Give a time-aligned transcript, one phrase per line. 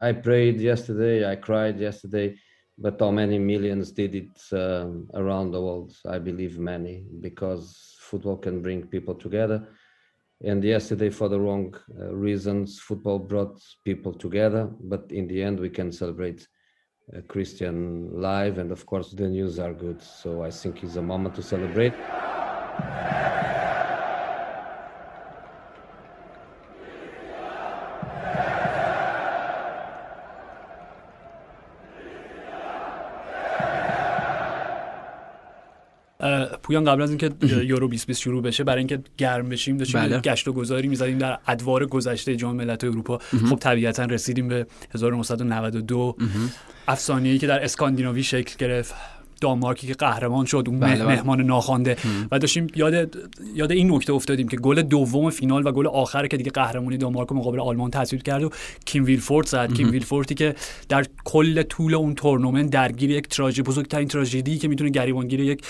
[0.00, 2.36] I prayed yesterday, I cried yesterday,
[2.76, 5.96] but how many millions did it um, around the world?
[6.06, 9.68] I believe many, because football can bring people together.
[10.44, 14.70] And yesterday, for the wrong uh, reasons, football brought people together.
[14.80, 16.46] But in the end, we can celebrate
[17.12, 20.00] uh, Christian live, and of course, the news are good.
[20.00, 21.94] So I think it's a moment to celebrate.
[36.68, 40.20] پویان قبل از اینکه یورو 2020 شروع بشه برای اینکه گرم بشیم داشتیم بله.
[40.20, 43.18] گشت و گذاری می‌زدیم در ادوار گذشته جام ملت‌های اروپا.
[43.50, 46.16] خب طبیعتا رسیدیم به 1992
[46.88, 48.94] افسانه‌ای که در اسکاندیناوی شکل گرفت.
[49.40, 51.04] دانمارکی که قهرمان شد اون بله, بله.
[51.04, 51.96] مهمان ناخوانده.
[52.30, 53.16] و داشتیم یاد
[53.54, 57.32] یاد این نکته افتادیم که گل دوم فینال و گل آخر که دیگه قهرمانی دانمارک
[57.32, 58.50] مقابل آلمان تثبیت کرد و
[58.84, 59.72] کیم ویلفورت زد.
[59.72, 60.54] کیم ویلفورتی که
[60.88, 65.64] در کل طول اون تورنمنت درگیر یک تراژدی بزرگترین تراژدی که می‌تونه گریبانگیر یک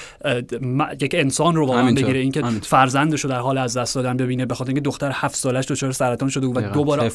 [1.00, 2.19] یک انسان رو واقعا بگیره.
[2.19, 5.67] اینکه فرزندش رو در حال از دست دادن ببینه به خاطر اینکه دختر هفت سالش
[5.67, 7.09] دچار سرطان شده و دوباره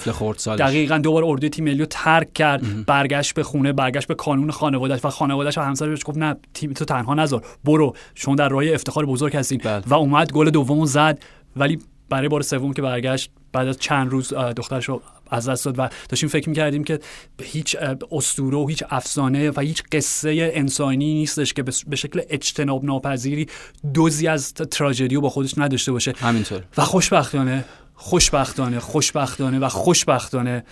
[0.58, 2.86] دقیقاً دوباره اردوی تیم ملی رو ترک کرد.
[2.86, 6.86] برگشت به خونه برگشت به کانون خانواده‌اش و خانواده‌اش و همسرش گفت نه تیم تو
[6.86, 7.46] تنها نذار.
[7.64, 7.96] برو.
[8.16, 9.62] چون در راه افتخار بزرگ هستین.
[9.64, 9.84] بله.
[9.88, 11.24] و اومد گل دوم زد.
[11.56, 15.80] ولی برای بار سوم که برگشت بعد از چند روز دخترش رو از دست داد
[15.80, 17.00] و داشتیم فکر می‌کردیم که
[17.42, 17.78] هیچ
[18.12, 23.48] استوره و هیچ افسانه و هیچ قصه انسانی نیستش که به شکل اجتناب ناپذیری
[23.94, 26.14] دوزی از تراژدی رو با خودش نداشته باشه.
[26.18, 26.64] همینطور.
[26.78, 30.64] و خوشبختانه خوشبختانه خوشبختانه و خوشبختانه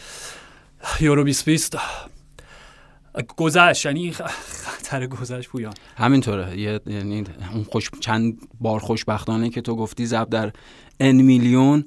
[1.00, 1.78] یورو 2020
[3.38, 5.73] گذشت یعنی خطر گذشت پویان.
[5.98, 6.59] همینطوره.
[6.59, 10.52] یعنی اون خوش چند بار خوشبختانه که تو گفتی زب در
[11.00, 11.86] ان میلیون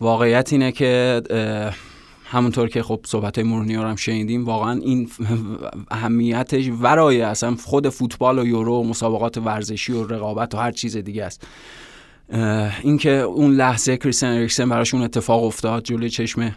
[0.00, 1.22] واقعیت اینه که
[2.24, 5.10] همونطور که خب صحبت های مورنی هم شنیدیم واقعا این
[5.90, 10.96] اهمیتش ورای اصلا خود فوتبال و یورو و مسابقات ورزشی و رقابت و هر چیز
[10.96, 11.46] دیگه است.
[12.82, 16.54] اینکه اون لحظه کریستین اریکسن براشون اتفاق افتاد جلوی چشم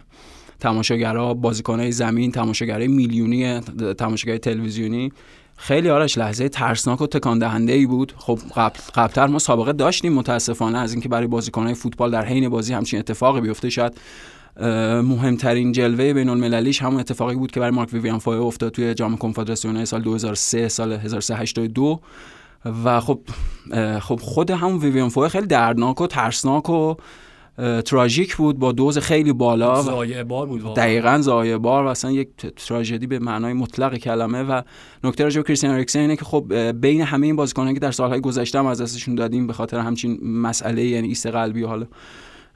[0.64, 3.60] تماشاگرها بازیکنهای زمین تماشاگرای میلیونی
[3.98, 5.12] تماشاگرای تلویزیونی.
[5.56, 8.14] خیلی آرش لحظه ترسناک و تکان دهنده ای بود.
[8.16, 12.74] خب قبل قبلتر ما سابقه داشتیم متاسفانه از اینکه برای بازیکنهای فوتبال در حین بازی
[12.74, 13.70] همچین اتفاقی بیفته.
[13.70, 13.92] شاید
[15.02, 19.16] مهمترین جلوه بین المللیش همون اتفاقی بود که برای مارک ویویان فایه افتاد توی جام
[19.16, 22.00] کنفدراسیون سال 2003 سال 1382
[22.84, 23.20] و خب
[24.00, 26.94] خب خود همون ویویان فوه خیلی دردناک و ترسناک و
[27.84, 32.28] تراژیک بود با دوز خیلی بالا زایه بار بود دقیقا زایه بار و اصلا یک
[32.66, 34.62] تراژدی به معنای مطلق کلمه و
[35.04, 38.20] نکته راجع به کریستیان اریکسن اینه که خب بین همه این بازیکنان که در سالهای
[38.20, 41.86] گذشته هم از دستشون دادیم به خاطر همچین مسئله یعنی ایست قلبی و حالا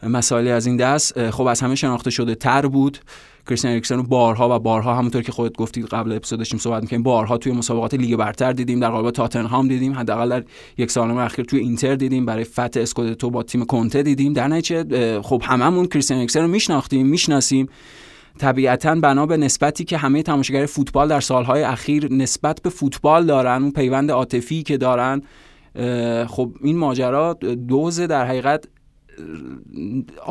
[0.03, 2.99] مسائلی از این دست خب از همه شناخته شده تر بود.
[3.49, 7.39] کریستیان اریکسن بارها و بارها همونطور که خودت گفتید قبل اپیزود داشتیم صحبت می‌کردیم بارها
[7.39, 10.45] توی مسابقات لیگ برتر دیدیم در قالب تاتنهام دیدیم حداقل در
[10.79, 14.33] یک سال اخیر توی اینتر دیدیم برای فتح اسکودتو با تیم کنته دیدیم.
[14.33, 17.69] در نتیجه خب هممون کریستیان اریکسن رو میشناختیم می‌شناسیم.
[18.39, 23.63] طبیعتا بنا به نسبتی که همه تماشاگر فوتبال در سالهای اخیر نسبت به فوتبال دارن
[23.63, 25.23] اون پیوند عاطفی که دارن
[26.27, 27.33] خب این ماجرا
[27.69, 28.65] دوز در حقیقت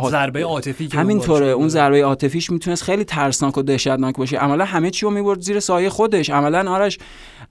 [0.09, 4.37] ضربه عاطفی که همینطوره اون ضربه عاطفیش می‌تونست خیلی ترسناک و دهشتناک باشه.
[4.37, 6.29] عملا همه چی رو می‌برد زیر سایه خودش.
[6.29, 6.97] عملا آرش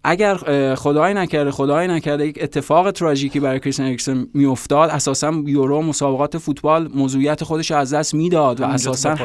[0.05, 0.35] اگر
[0.75, 6.89] خدای نکرده خدای نکرده یک اتفاق تراژیکی برای کریستین اریکسن میافتاد اساسا یورو مسابقات فوتبال
[6.95, 9.17] موضوعیت خودش از دست می‌داد و اساسا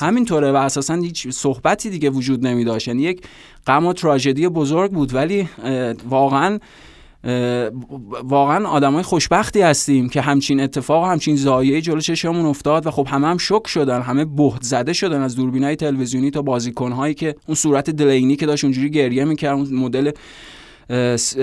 [0.00, 2.88] همینطوره و اساسا هیچ صحبتی دیگه وجود نمیداشت.
[2.88, 3.22] یعنی یک
[3.66, 5.14] غم و تراژدی بزرگ بود.
[5.14, 5.48] ولی
[6.08, 6.58] واقعا
[8.24, 13.26] واقعا آدمای خوشبختی هستیم که همچین اتفاق همچین زایه جلو چشمون افتاد و خب همه
[13.26, 17.90] هم شک شدن همه بهت زده شدن از دوربینای تلویزیونی تا بازیکنهایی که اون صورت
[17.90, 20.10] دلینی که داشت اونجوری گریه می‌کرد اون مدل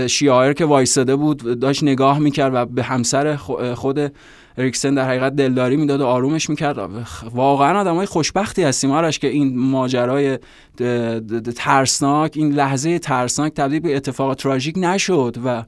[0.08, 3.36] شیایر که وایساده بود داشت نگاه می‌کرد و به همسر
[3.76, 4.12] خود
[4.58, 6.78] اریکسن در حقیقت دلداری می‌داد و آرومش می‌کرد.
[7.34, 10.40] واقعا آدمای خوشبختی هستیم آرش که این ماجرای
[11.56, 15.64] ترسناک این لحظه ترسناک تبدیل به اتفاق تراژیک نشد و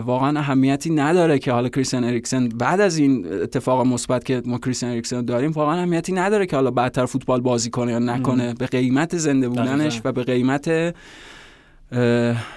[0.00, 4.88] واقعا اهمیتی نداره که حالا کریستین اریکسن بعد از این اتفاق مثبت که ما کریستین
[4.88, 8.54] اریکسن داریم واقعا اهمیتی نداره که حالا بعدتر فوتبال بازی کنه یا نکنه.
[8.54, 10.94] به قیمت زنده بودنش و به قیمت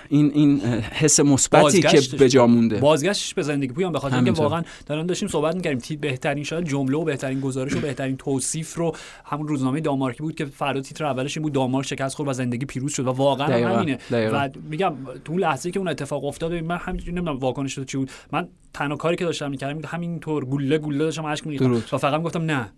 [0.10, 0.62] این این
[0.92, 2.80] حس مثبتی که به جا مونده.
[2.80, 3.74] بازگشتش به زندگی.
[3.74, 6.00] پویان به خاطر اینکه واقعا دارم داشتیم صحبت می‌کردیم.
[6.02, 8.96] بهترین شاید جمله و بهترین گزارش و بهترین توصیف رو
[9.26, 12.66] همون روزنامه دانمارکی بود که فردا تیتر اولش این بود دانمارک شکست خورد و زندگی
[12.66, 13.70] پیروز شد و واقعا دقیقا.
[13.70, 13.98] همینه.
[14.12, 14.94] و میگم
[15.26, 18.12] تو اون لحظه که اون اتفاق افتاد من همین نمی‌دونم واکنش چی بود.
[18.32, 21.96] من تنها کاری که داشتم می‌کردم همینطور گوله گوله داشتم اشک می‌ریختم.
[21.96, 22.72] و فقط می‌گفتم نه.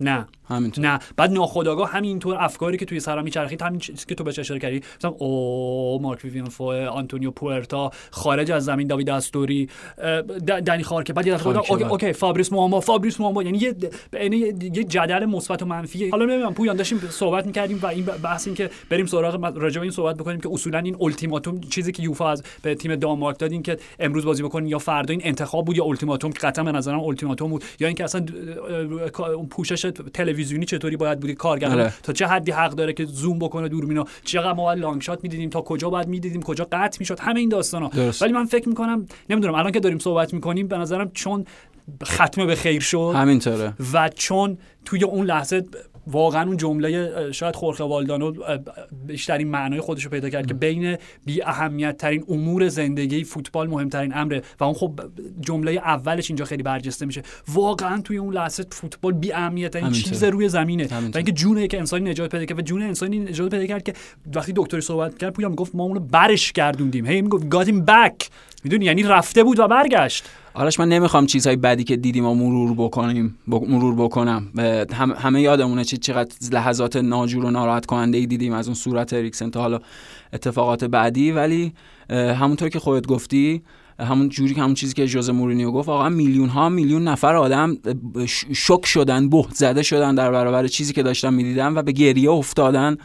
[0.00, 0.26] نه.
[0.48, 0.84] همینطور.
[0.84, 0.98] نه.
[1.16, 4.80] بعد ناخودآگاه همینطور افکاری که توی سرم میچرخید همین چیزی که تو بهش اشاره کردی.
[4.98, 9.68] مثلا او مارک ویویان فو آنتونیو پورتا خارج از زمین داوید آستوری
[10.66, 11.12] دنی خارکه.
[11.12, 13.74] بعد یه okay okay فابریس موامبا فابریس موامبا یعنی یه
[14.12, 16.08] یعنی یه جدل مثبت و منفی.
[16.08, 19.90] حالا نمی‌دونم پویان داشتیم صحبت می‌کردیم و این بحث این که بریم سراغ راجع این
[19.90, 23.62] صحبت بکنیم که اصولا این التیماتوم چیزی که یوفا از به تیم دانمارک داد این
[23.62, 27.50] که امروز بازی بکنین یا فردا این انتخاب بود یا التیماتوم قطعا به نظرم التیماتوم
[27.50, 28.26] بود یا اینکه اصلا
[29.50, 31.92] پوشش تلویزیونی چطوری باید بود کارگردان آره.
[32.02, 35.60] تا چه حدی حق داره که زوم بکنه دوربینا؟ چقدر ما لانگ شات می‌دیدیم؟ تا
[35.60, 37.90] کجا باید می‌دیدیم؟ کجا قطع می‌شد؟ همه این داستانا.
[38.20, 41.44] ولی من فکر می‌کنم نمی‌دونم الان که داریم صحبت می‌کنیم به نظرم چون
[42.04, 43.74] ختمه به خیر شد همینطوره.
[43.92, 45.64] و چون توی اون لحظه
[46.10, 48.32] واقعا اون جمله شاید خورخه والدانو
[49.06, 54.14] بیشترین معنای خودش رو پیدا کرد که بین بی اهمیت ترین امور زندگی فوتبال مهمترین
[54.14, 55.00] امره و اون خب
[55.40, 57.22] جمله اولش اینجا خیلی برجسته میشه.
[57.48, 60.84] واقعا توی اون لحظه فوتبال بی اهمیت ترین چیز روی زمینه.
[60.86, 63.92] و اینکه جون یک انسانی نجات پیدا کرد و جون انسانی نجات پیدا کرد که
[64.34, 67.06] وقتی دکتری صحبت کرد پویا می‌گفت ما اونو برش گردوندیم.
[67.06, 68.30] هی می‌گفت گاتیم بک.
[68.64, 70.24] می‌دونی؟ یعنی رفته بود و برگشت.
[70.54, 74.52] آرش من نمی‌خوام چیزهای بدی که دیدیم و مرور بکنیم مرور بکنم.
[74.92, 75.12] هم...
[75.12, 79.50] همه یادمونه چه چقدر لحظات ناجور و ناراحت کننده ای دیدیم از اون صورت اریکسن
[79.50, 79.80] تا حالا
[80.32, 81.32] اتفاقات بعدی.
[81.32, 81.72] ولی
[82.10, 83.62] همونطور که خودت گفتی
[84.00, 87.76] همون جوری که همون چیزی که جوز مورینیو گفت واقعا میلیون ها میلیون نفر آدم
[88.52, 92.96] شک شدن بهت زده شدن در برابر چیزی که داشتن می‌دیدن و به گریه افتادن.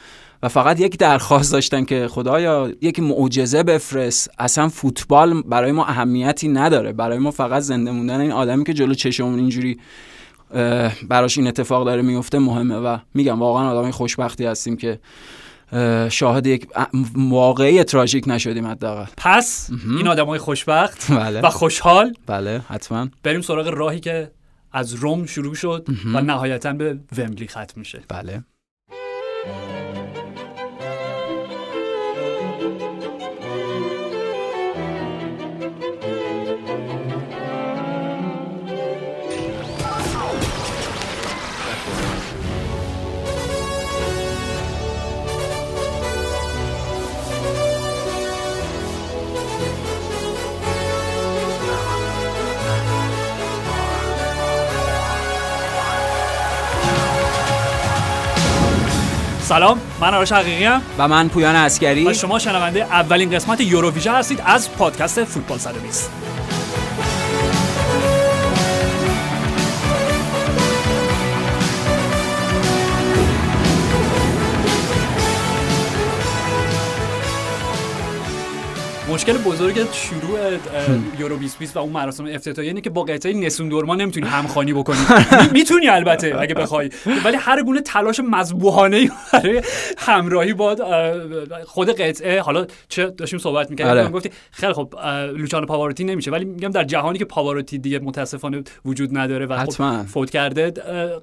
[0.46, 4.32] و فقط یک درخواست داشتن که خدایا یک معجزه بفرست.
[4.40, 6.94] اصلا فوتبال برای ما اهمیتی نداره.
[6.94, 9.80] برای ما فقط زنده موندن این آدمی که جلو چشمون اینجوری
[11.10, 15.00] براش این اتفاق داره میفته مهمه و میگم واقعا آدمی خوشبختی هستیم که
[16.10, 16.68] شاهد یک
[17.16, 19.06] واقعی تراژیک نشدیم حداقل.
[19.18, 21.42] پس این آدمای خوشبخت بله.
[21.42, 22.14] و خوشحال.
[22.28, 23.08] بله حتما.
[23.24, 24.32] بریم سراغ راهی که
[24.72, 28.04] از روم شروع شد و نهایتا به ومبلی ختم میشه.
[28.10, 28.44] بله.
[59.46, 64.16] سلام من آرش حقیقی هم و من پویان اسکری و شما شنونده اولین قسمت یوروویژن
[64.16, 66.12] هستید از پادکست فوتبال 120
[79.16, 80.40] مشکل بزرگ شروع
[81.20, 84.98] یورو 2020 و اون مراسم افتتاحیه اینه که با قطعه نسون دورما نمی‌تونی همخوانی بکنی.
[85.54, 86.90] می‌تونی البته اگه بخوای.
[87.26, 89.62] ولی هر گونه تلاش مذبوحانه برای
[89.98, 90.76] همراهی با
[91.66, 92.42] خود قطعه.
[92.42, 94.10] حالا چه داشتیم صحبت می‌کردیم؟ آره.
[94.10, 94.94] گفتی خیلی خب
[95.36, 96.32] لوچانو پاواروتی نمیشه.
[96.32, 100.72] ولی میگم در جهانی که پاواروتی دیگه متاسفانه وجود نداره و خب فوت کرده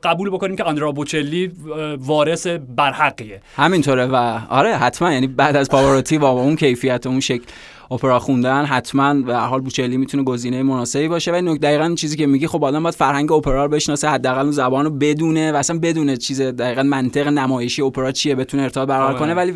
[0.02, 1.52] قبول بکنیم که آندرا بوچلی
[1.98, 3.40] وارث برحقیه.
[3.56, 5.12] همینطوره و آره حتما.
[5.12, 7.44] یعنی بعد از پاواروتی با اون کیفیت اون شکل
[7.92, 11.32] اپرا خوندن حتما به هر حال بوچلی می‌تونه گزینه مناسبی باشه.
[11.32, 14.84] و دقیقا چیزی که میگی خب آدم باید فرهنگ اپرا رو بشناسه حداقل اون زبان
[14.84, 19.34] رو بدونه و اصلا بدونه چیز دقیقا منطق نمایشی اپرا چیه بتونه ارتباط برقرار کنه.
[19.34, 19.54] ولی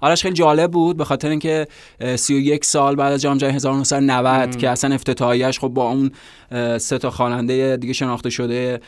[0.00, 1.66] آرش خیلی جالب بود به خاطر اینکه
[2.16, 6.10] 31 سال بعد از جام جهانی 1990 که اصلا افتتاحیش خب با اون
[6.78, 8.80] سه تا خواننده دیگه شناخته شده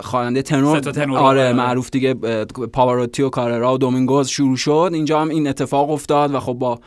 [0.00, 0.92] خواننده تنور.
[0.98, 1.52] آره،, آره.
[1.52, 2.14] معروف دیگه
[2.72, 4.90] پاواروتی و کاررا و دومینگوز شروع شد.
[4.92, 6.80] اینجا هم این اتفاق افتاد و خب با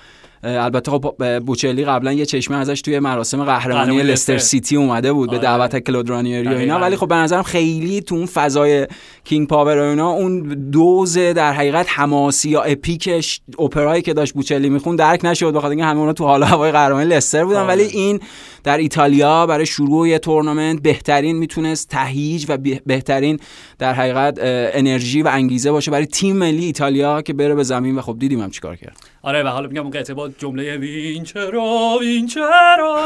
[0.44, 5.36] البته خب بوچلی قبلا یه چشمه ازش توی مراسم قهرمانی لستر سیتی اومده بود به
[5.36, 5.44] آره.
[5.44, 6.80] دعوت کلود رانیری و اینا.
[6.80, 8.88] ولی خب به نظرم خیلی تو اون فضای
[9.24, 10.42] کینگ پاور و اینا اون
[10.72, 15.54] دوز در حقیقت حماسی یا epic ش اپرایی که داشت بوچلی میخون درک نشد.
[15.54, 17.60] بخاطر اینکه همه اونا تو حال هوای قهرمانی لستر بودن.
[17.60, 17.68] آره.
[17.68, 18.20] ولی این
[18.64, 23.40] در ایتالیا برای شروع یه تورنمنت بهترین می‌تونست تهیج و بهترین
[23.80, 27.88] در حقیقت انرژی و انگیزه باشه برای تیم ملی ایتالیا که بره به زمین.
[27.98, 28.98] و خب دیدیم هم چیکار کرد.
[29.28, 33.06] آره و حالا میگم اون قطعه با جمله vincerò vincerò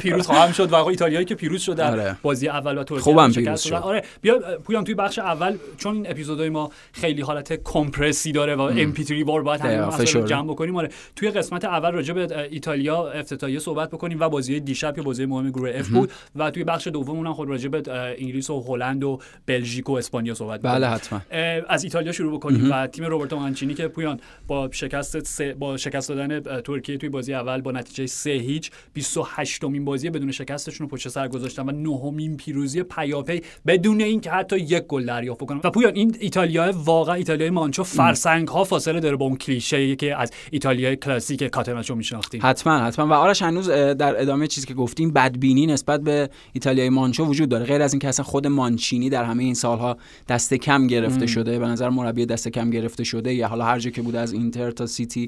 [0.00, 2.16] پیروز خواهم شد و ایتالیایی که پیروز شد در آره.
[2.22, 3.74] بازی اول و ترکیه خوبم پیروز شد.
[3.74, 8.60] آره بیا پویان توی بخش اول چون این اپیزودهای ما خیلی حالت کمپرسی داره و
[8.60, 10.76] MP3 وار باید همین جمع بکنیم.
[10.76, 15.26] آره توی قسمت اول راجع به ایتالیا افتتاحیه صحبت بکنیم و بازی دیشب که بازی
[15.26, 17.82] مهم گروه اف بود و توی بخش دوم اونم خود راجع به
[18.18, 21.20] انگلیس و هلند و بلژیک و اسپانیا صحبت بله حتما.
[21.68, 26.60] از ایتالیا شروع بکنیم و تیم روبرتو مانچینی که پویان با شکست با شکست دادن
[26.60, 28.70] ترکیه توی بازی اول با نتیجه 3 هیچ.
[28.94, 34.30] 28 امین بازی بدون شکستشون رو پشت سر گذاشتن و نهمین پیروزی پیاپی بدون اینکه
[34.30, 35.60] حتی یک گل دریافت کنن.
[35.64, 40.16] و پویان این ایتالیا واقعا ایتالیای مانچو فرسنگ ها فاصله داره با اون کلیشه که
[40.16, 42.40] از ایتالیای کلاسیک catenaccio میشناختیم.
[42.44, 43.06] حتما حتما.
[43.06, 47.64] و آرش هنوز در ادامه چیزی که گفتیم بدبینی نسبت به ایتالیای مانچو وجود داره.
[47.64, 49.96] غیر از اینکه اصلا خود مانچینی در همه این سالها
[50.28, 53.90] دست کم گرفته شده به نظر مربی دست کم گرفته شده یا حالا هر جا
[53.90, 55.27] که بوده از اینتر تا سیتی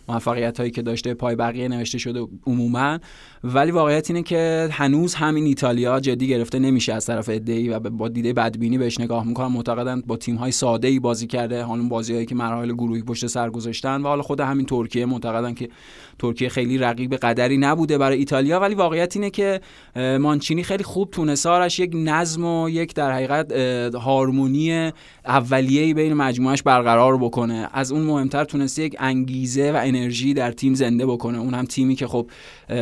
[0.11, 2.99] موفقیت هایی که داشته پای بقیه نوشته شده عموما.
[3.43, 8.07] ولی واقعیت اینه که هنوز همین ایتالیا جدی گرفته نمیشه از طرف ای و با
[8.07, 9.47] دیده بدبینی بهش نگاه می‌کنن.
[9.47, 13.49] معتقدن با تیم های ساده ای بازی کرده حالا بازیهایی که مراحل گروهی پشت سر
[13.49, 15.05] گذاشتن و حالا خود همین ترکیه.
[15.05, 15.69] معتقدن که
[16.19, 18.59] ترکیه خیلی رقیب قدری نبوده برای ایتالیا.
[18.59, 19.61] ولی واقعیت اینه که
[19.95, 23.51] مانچینی خیلی خوب تونسته آرش یک نظم و یک در حقیقت
[23.95, 24.91] هارمونی
[25.25, 27.69] اولیه‌ای بین مجموعش برقرار بکنه.
[27.73, 31.37] از اون مهمتر تونسته یک انگیزه و انرژی در تیم زنده بکنه.
[31.37, 32.27] اون هم تیمی که خب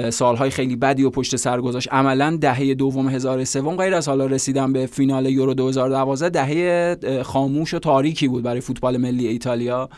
[0.10, 1.94] سالهای خیلی بدی و پشت سر گذاشت.
[1.94, 7.74] عملا دهه دوم هزار سوم غیر از حالا رسیدن به فینال یورو 2012 دهه خاموش
[7.74, 9.90] و تاریکی بود برای فوتبال ملی ایتالیا.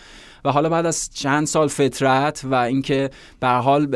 [0.46, 3.96] و حالا بعد از چند سال فترت و اینکه به حال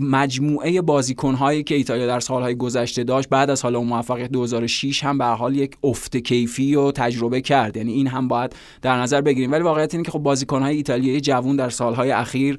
[0.00, 5.24] مجموعه بازیکن‌هایی که ایتالیا در سالهای گذشته داشت بعد از حالا موفقیت 2006 هم به
[5.24, 7.76] حال یک افت کیفی و تجربه کرد.
[7.76, 9.52] یعنی این هم باید در نظر بگیریم.
[9.52, 12.58] ولی واقعیت اینه که خب بازیکن‌های ایتالیایی جوون در سالهای اخیر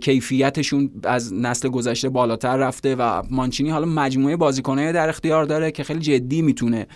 [0.00, 5.84] کیفیتشون از نسل گذشته بالاتر رفته و مانچینی حالا مجموعه بازیکن‌های در اختیار داره که
[5.84, 6.86] خیلی جدی می‌تونه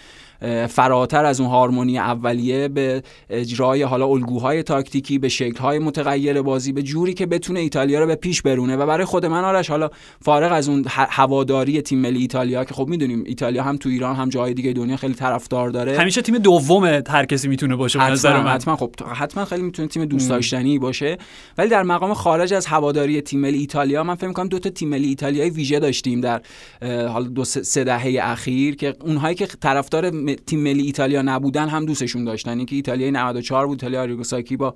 [0.69, 6.83] فراتر از اون هارمونی اولیه به اجرای حالا الگوهای تاکتیکی به شکل‌های متغیر بازی به
[6.83, 10.53] جوری که بتونه ایتالیا رو به پیش برونه و برای خود من آرش حالا فارغ
[10.53, 14.55] از اون هواداری تیم ملی ایتالیا که خب می‌دونیم ایتالیا هم تو ایران هم جای
[14.55, 15.99] دیگه دنیا خیلی طرفدار داره.
[15.99, 18.51] همیشه تیم دوم هر کسی می‌تونه باشه حتما من.
[18.51, 21.19] حتما خب حتما خیلی می‌تونه تیم دوست داشتنی باشه.
[21.59, 24.89] ولی در مقام خارج از هواداری تیم ملی ایتالیا من فکر می‌کنم دو تا تیم
[24.89, 26.41] ملی ایتالیایی ویژه داشتیم در
[26.83, 30.11] حالا دو سه دهه اخیر که اونهایی که طرفدار
[30.47, 32.57] تیم ملی ایتالیا نبودن هم دوستشون داشتن.
[32.59, 34.75] اینکه ایتالیای 94 بود ایتالیا آریگوساکی با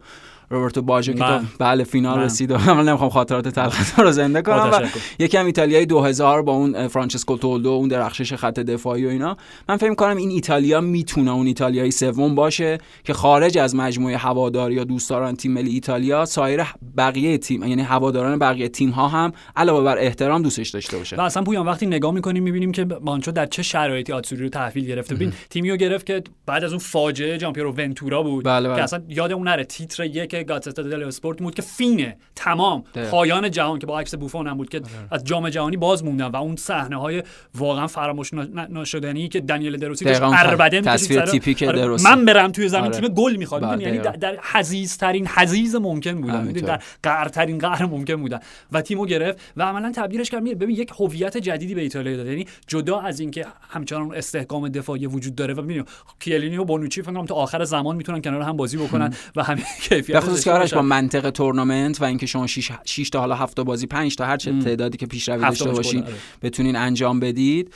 [0.51, 4.71] روبرتو باجو که بله فینال رسید و من نمی‌خوام خاطرات تلخ رو زنده کنم.
[4.73, 4.87] و
[5.19, 9.37] یکم ایتالیای 2000 با اون فرانچسکو تولدو اون درخشش خط دفاعی و اینا.
[9.69, 14.73] من فکر کنم این ایتالیا می‌تونه اون ایتالیایی سوم باشه که خارج از مجموعه هوادار
[14.73, 16.63] یا دوستداران تیم ملی ایتالیا سایر
[16.97, 21.17] بقیه تیم یعنی هواداران بقیه تیم ها هم علاوه بر احترام دوستش داشته باشه.
[21.17, 24.87] و اصلا پویان وقتی نگاه می‌کنیم می‌بینیم که مانچو در چه شرایطی آتسوری رو تحویل
[24.87, 25.15] گرفته.
[25.15, 28.77] ببین تیمیو گرفت که بعد از اون فاجعه جامپیرو ونتورا بود بله بله.
[28.77, 29.65] که اصلا یادمون نره.
[29.65, 34.47] تیتر یک گاتتا دل اسپورت بود که فینه تمام پایان جهان که با عکس بوفون
[34.47, 34.89] هم بود که آره.
[35.11, 37.23] از جام جهانی باز موندن و اون صحنه های
[37.55, 38.35] واقعا فراموش
[38.71, 41.79] نشدنی که دانیل دروسی داشت اربده تصویر تیپیک آره.
[41.79, 43.01] دروسی من برم توی زمین آره.
[43.01, 47.87] تیم گل می‌خواد بله، یعنی در حزیز ترین حزیز ممکن بودن در قهر ترین قهر
[47.87, 48.41] ممکن بودن
[48.73, 50.45] و تیمو گرفت و عملا تبدیلش کرد.
[50.45, 55.35] ببین یک هویت جدیدی به ایتالیا داد یعنی جدا از اینکه همچنان استحکام دفاعی وجود
[55.35, 55.85] داره و می‌بینیم
[56.21, 59.65] کیلینی و بونوچی فکر کنم تا آخر زمان می‌تونن کنار هم بازی بکنن و همین
[59.89, 60.28] کیفیت
[60.75, 64.59] با منطق تورنمنت و اینکه شما 6 تا حالا 7 بازی 5 تا هر چه
[64.59, 66.15] تعدادی که پیشروی داشته باشین آره.
[66.43, 67.75] بتونین انجام بدید.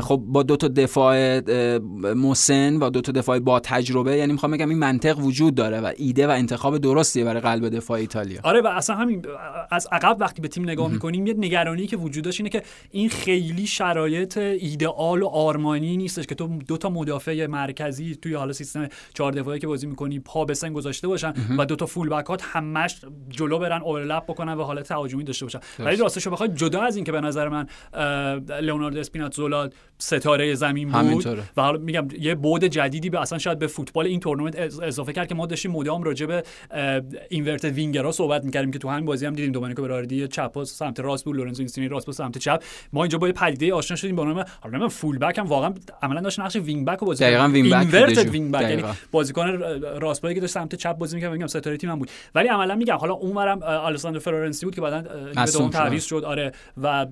[0.00, 1.40] خب با دو تا دفاع
[2.14, 5.92] مسن و دو تا دفاع با تجربه یعنی می‌خوام بگم این منطق وجود داره و
[5.96, 8.40] ایده و انتخاب درستیه برای قلب دفاع ایتالیا.
[8.42, 9.22] آره و اصلا همین
[9.70, 13.08] از عقب وقتی به تیم نگاه می‌کنیم یه نگرانی که وجود داشت اینه که این
[13.08, 18.88] خیلی شرایط ایدئال و آرمانی نیستش که تو دو تا مدافع مرکزی توی حالا سیستم
[19.14, 22.40] چهار دفاعی که بازی می‌کنی پا به سن گذاشته باشن و دو تا فول بک
[22.42, 25.60] همش جلو برن اورلپ بکنن و حالت تهاجمی داشته باشن.
[25.78, 27.66] ولی راستش رو بخواد جدا از این که به نظر من
[28.60, 33.66] لئوناردو اسپیناتزولا ستاره زمین بود و حالا میگم یه بود جدیدی به اصلا شاید به
[33.66, 36.42] فوتبال این تورنمنت اضافه کرد که ما داشتیم مدام راجع به
[37.30, 41.24] اینورت وینگرها صحبت می‌کردیم که تو همین بازی هم دیدیم دومنیکو براردی چپ سمت راست
[41.24, 42.62] بود لورنزو اینسینیه راست بود سمت چپ.
[42.92, 46.20] ما اینجا با یه پدیده آشنا شدیم با نام حالا full back هم واقعا عملا
[46.20, 49.48] داشت نقش wing back رو بازی دقیقاً wing back wing back یعنی بازیکن
[50.00, 52.10] راست که داشت سمت چپ بازی می‌کرد میگم ستاره تیم هم بود.
[52.34, 55.04] ولی عملا میگم حالا اونورم آلساندرو فلورنزی بود که بعدا
[55.58, 56.24] اون تعویض شد.
[56.24, 56.52] آره.
[56.82, 57.06] و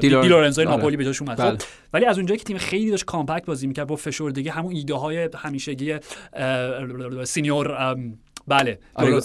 [0.00, 1.36] دی لورنزو ناپولی به جاش اومد.
[1.36, 1.58] خب، بله.
[1.92, 5.28] ولی از اونجایی که تیم خیلی داشت compact بازی می‌کرد با فشردگی همون ایده های
[5.34, 5.94] همیشگی
[7.24, 7.96] signor
[8.48, 8.78] بله.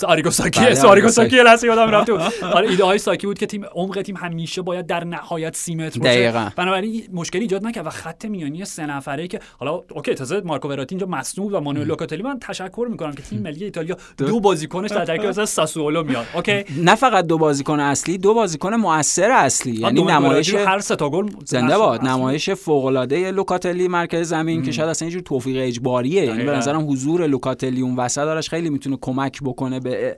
[0.03, 2.09] آریگو ساکی بله آریگو ساکی لحظه یادم رفت.
[2.57, 5.99] آره ایده های ساکی بود که تیم عمق تیم همیشه باید در نهایت 30 متر
[5.99, 6.53] باشه.
[6.55, 10.95] بنابراین مشکلی ایجاد نکرد و خط میانی سه نفره که حالا okay تازه مارکو وراتی
[10.95, 12.23] اینجا مصدوم و مانوئل لوکاتلی.
[12.23, 16.25] من تشکر می‌کنم که تیم ملی ایتالیا دو بازیکنش در ترکیب از ساسولو میاد.
[16.35, 19.75] okay؟ نه فقط دو بازیکن اصلی دو بازیکن موثر اصلی.
[19.75, 22.01] یعنی نمایش هر سه تا گل زنده باد.
[22.01, 26.25] نمایش فوق العاده لوکاتلی مرکز زمین که شاید اصلا اینجور توفیق اجباریه.
[26.25, 30.17] یعنی به نظرم حضور لوکاتلی اون وسط دارش خیلی می‌تونه کمک بکنه به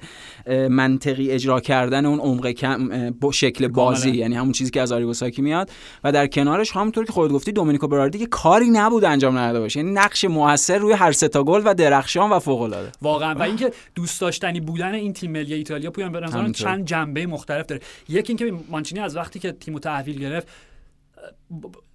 [0.69, 5.41] منطقی اجرا کردن اون عمق کم با شکل بازی یعنی همون چیزی که از آریگوساکی
[5.41, 5.71] میاد.
[6.03, 9.79] و در کنارش همونطور که خودت گفتی دومینیکو براردی که کاری نبود انجام نداده باشه.
[9.79, 13.35] یعنی نقش موثر روی هر سه تا گل و درخشان و فوق العاده واقعا.
[13.35, 17.81] و اینکه دوست داشتنی بودن این تیم ملی ایتالیا پویان به چند جنبه مختلف داره.
[18.09, 20.47] یکی اینکه مانچینی از وقتی که تیمو تحویل گرفت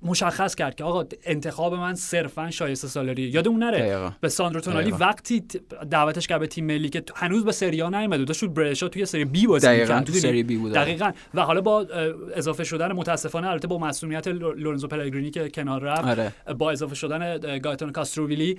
[0.02, 5.44] مشخص کرد که آقا انتخاب من صرفا شایسته سالاری یادمون نره؟ به ساندرو تونالی وقتی
[5.90, 9.24] دعوتش کرد به تیم ملی که هنوز به سری ها نیومد داشت برشا توی سری
[9.24, 11.12] بی بازی دقیقاً تو سری بی بود دقیقاً.
[11.34, 11.86] و حالا با
[12.34, 16.32] اضافه شدن متاسفانه البته با مسئولیت لورنزو پلگرینی که کنار رفت آره.
[16.58, 18.58] با اضافه شدن گایتون کاستروویلی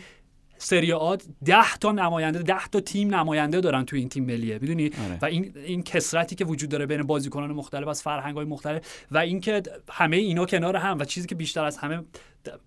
[0.57, 4.85] سری آ 10 تا نماینده 10 تا تیم نماینده دارن تو این تیم ملیه می‌دونی
[4.85, 5.19] آره.
[5.21, 9.17] و این این کسرتی که وجود داره بین بازیکنان مختلف از فرهنگ های مختلف و
[9.17, 12.03] اینکه همه اینا کنار هم و چیزی که بیشتر از همه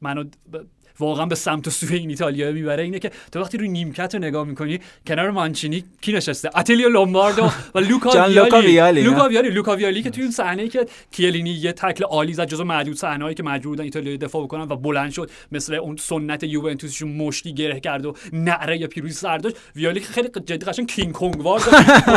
[0.00, 0.24] منو
[1.00, 2.82] واقعا به سمت و سوی این ایتالیا می‌بره.
[2.82, 7.50] اینه که تو وقتی روی نیمکت رو نگاه می‌کنی کنار مانچینی کی نشسته؟ آتیلیو لومباردو
[7.74, 9.02] و لوکا ویالی.
[9.02, 12.64] لوکا ویالی لوکا ویالی که توی اون صحنه که کیه‌لینی یه تکل عالی زد جزو
[12.64, 17.12] معدود صحنه‌ای که مجبور بودن ایتالیا دفاع بکنن و بلند شد مثل اون سنت یوونتوسشون
[17.16, 19.56] مشتی گره کرد و نعره یا پیروزی سر داشت.
[19.76, 21.62] ویالی خیلی جدی قشنگ کینگ کنگ وار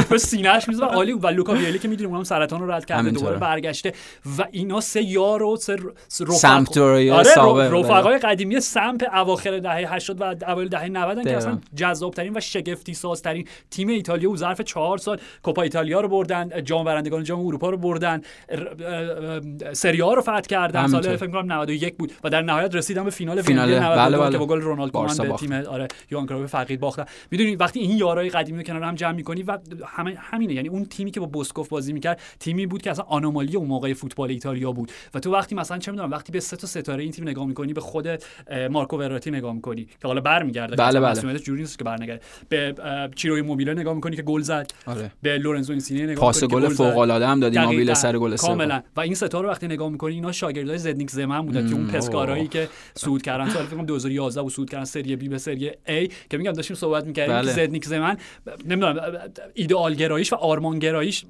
[0.09, 3.37] به سینه‌اش می‌زنه عالی و لوکا ویالی که می‌دونیم اونم سرطان رو رد کرده دوباره
[3.37, 3.93] برگشته.
[4.37, 5.75] و اینا سه یار و سه
[6.19, 6.65] رفقا
[7.11, 7.31] آره
[7.79, 12.39] رفقای قدیمی سمپ اواخر دهه 80 و اوایل دهه 90 که اصلا جذاب ترین و
[12.39, 17.45] شگفتی سازترین تیم ایتالیا و ظرف چهار سال کوپا ایتالیا رو بردن جام برندگان جام
[17.45, 18.21] اروپا رو بردن
[19.73, 20.87] سری آ رو فتح کردن.
[20.87, 23.79] سال فکر کنم 91 بود و در نهایت رسیدن به فینال فینال.
[23.79, 24.31] بله بله.
[24.31, 27.05] که با گل رونالد کومان به تیم آره یوان کرویف فقید باختن.
[27.31, 30.53] می‌دونید وقتی این یارای قدیمی رو کنار هم جمع می‌کنی و همه همینه.
[30.53, 33.93] یعنی اون تیمی که با بوسکوف بازی می‌کرد تیمی بود که اصلا آنومالی اون موقع
[33.93, 34.91] فوتبال ایتالیا بود.
[35.13, 37.73] و تو وقتی مثلا چه می‌دونم وقتی به سه تا ستاره این تیم نگاه می‌کنی
[37.73, 38.07] به خود
[38.71, 41.39] مارکو وراتی نگاه می‌کنی که حالا برمیگرده بله بله.
[41.39, 42.21] جوری نیست که برنگرده.
[42.49, 42.75] به
[43.15, 44.71] چیروی موبیله نگاه می‌کنی که گل زد.
[44.85, 45.11] آره.
[45.21, 48.81] به لورنزو اینسینی نگاه پاس گل فوق العاده هم دادی موبیله سر گل کاملا.
[48.95, 52.47] و این ستا رو وقتی نگاه می‌کنی اینا شاگردای زدنیک زمن بودن که اون پسکارایی
[52.47, 53.49] که سود کردن.
[53.49, 56.75] سال فکر کنم 2011 و سود کردن سری بی به سری ای که میگم داشتیم
[56.75, 57.51] صحبت می‌کردیم بله.
[57.51, 58.17] زدنیک زمن
[58.67, 58.95] نمی‌دونم
[59.53, 61.25] ایدئال گراییش و آرمان گراییش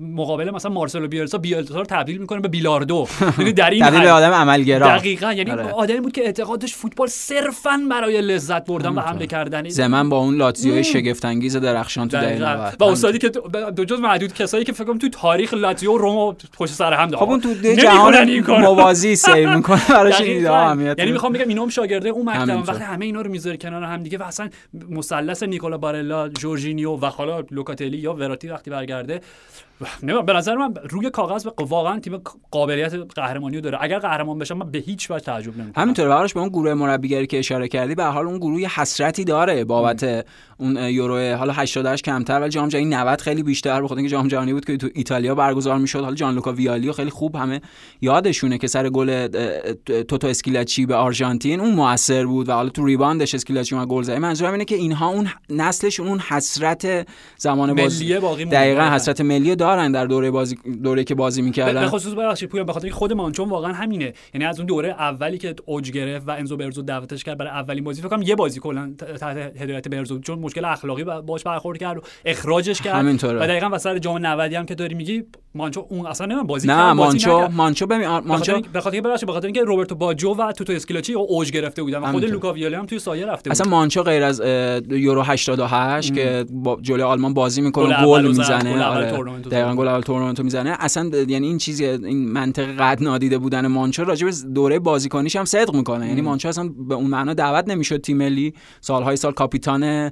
[0.00, 3.06] مقابل مثلا مارسلو بیلسا بیلسا رو تبدیل می‌کنه به بیلاردو.
[3.38, 4.86] یعنی در این آدم عملگرا.
[4.86, 5.32] دقیقاً.
[5.32, 5.70] یعنی آره.
[5.70, 10.36] آدمی بود که اعتقادش فوتبال صرفا برای لذت بردن و حمله کردن زمن با اون
[10.36, 12.70] لاتزیو شگفت انگیز درخشان تو دقیقاً.
[12.80, 13.28] و استادی که
[13.76, 17.08] دو جز معدود کسایی که فکر کنم تو تاریخ لاتزیو و روم پشت سر هم
[17.08, 22.28] داره خب اون تو جهان موازی سیر می‌کنه براش یعنی می‌خوام بگم اینم شاگرده اون
[22.28, 24.48] مکتب وقتی همه اینا رو می‌ذاره کنار هم دیگه و اصلا
[24.90, 29.20] مثلث نیکولا بارلا جورجینیو و حالا لوکاتلی یا وراتی وقتی برگرده
[30.02, 33.78] نه به نظر من روی کاغذ واقعا تیم قابلیت قهرمانی رو داره.
[33.80, 35.82] اگر قهرمان بشن من به هیچ وجه تعجب نمی‌کنم.
[35.82, 36.08] همینطوره.
[36.08, 40.26] براش به اون گروه مربیگری که اشاره کردی به حال اون گروه حسرتی داره بابت
[40.58, 44.52] اون یورو حالا 88 کمتر ولی جام جهانی 90 خیلی بیشتر بخاطر اینکه جام جهانی
[44.52, 46.00] بود که تو ایتالیا برگزار می‌شد.
[46.00, 47.60] حالا جان لوکا ویالیو خیلی خوب همه
[48.00, 49.28] یادشونه که سر گل
[49.84, 54.02] توتو اسکیلاچی به آرژانتین اون موثر بود و حالا تو rebound ش اسکیلاچی ما گل
[54.02, 54.12] زد.
[54.12, 60.06] منظورم اینه که اینها اون نسلشون اون حسرت زمان بازی دقیقاً حسرت ملی دارن در
[60.06, 61.80] دوره بازی دوره که بازی می‌کردن.
[61.80, 64.12] به خصوص ببخشید پویا به خاطر خود مانچون واقعا همینه.
[64.34, 67.84] یعنی از اون دوره اولی که اوج گرفت و انزو برزو دعوتش کرد برای اولین
[67.84, 71.98] بازی فکر کنم یه بازی کلا تحت هدایت برزو چون مشکل اخلاقی باش برخورد کرد
[71.98, 72.94] و اخراجش کرد.
[72.94, 73.38] همینطوره.
[73.38, 75.22] و دقیقاً وسط جام 90 هم که داری میگی
[75.54, 79.62] مانچو اون اصلا نمی‌دونم بازی نه مانچو مانچو ببین مانچو به خاطر به خاطر اینکه
[79.62, 83.26] روبرتو باجو و توتو اسکیلاچی اوج گرفته بودن و خود لوکا ویالی هم توی سایه
[83.26, 83.60] رفته بود.
[83.60, 84.42] اصلا مانچو غیر از
[84.90, 86.44] یورو 88 که
[86.82, 88.84] جلوی آلمان بازی می‌کنه گل می‌زنه.
[88.84, 89.12] آره.
[89.56, 90.76] دقیقاً گل اول تورنمنت می‌زنه.
[90.80, 95.44] اصلا یعنی این چیزی این منطق قد نادیده بودن مانچو راجع به دوره بازیکنیش هم
[95.44, 96.08] صدق می‌کنه.
[96.08, 98.54] یعنی مانچو اصلا به اون معنا دعوت نمی‌شد تیم ملی.
[98.80, 100.10] سالهای سال کاپیتان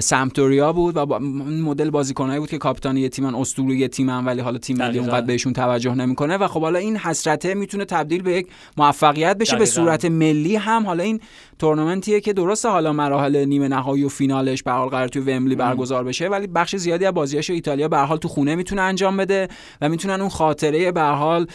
[0.00, 4.58] سمتوریا بود و با مدل بازیکنایی بود که کاپیتان یه تیمن اسطوره تیمن ولی حالا
[4.58, 8.46] تیم ملی اونقدر بهشون توجه نمی‌کنه و خب حالا این حسرته می‌تونه تبدیل به یک
[8.76, 10.86] موفقیت بشه به صورت ملی هم.
[10.86, 11.20] حالا این
[11.58, 16.04] تورنمنتیه که درسته حالا مراحل نیمه نهایی و فینالش به حال قرار تو ومبلی برگزار
[16.04, 19.48] بشه ولی بخش زیادی از بازیاشو ایتالیا به حال تو خونه می‌تونه انجام بده
[19.80, 21.46] و می‌تونن اون خاطره به حال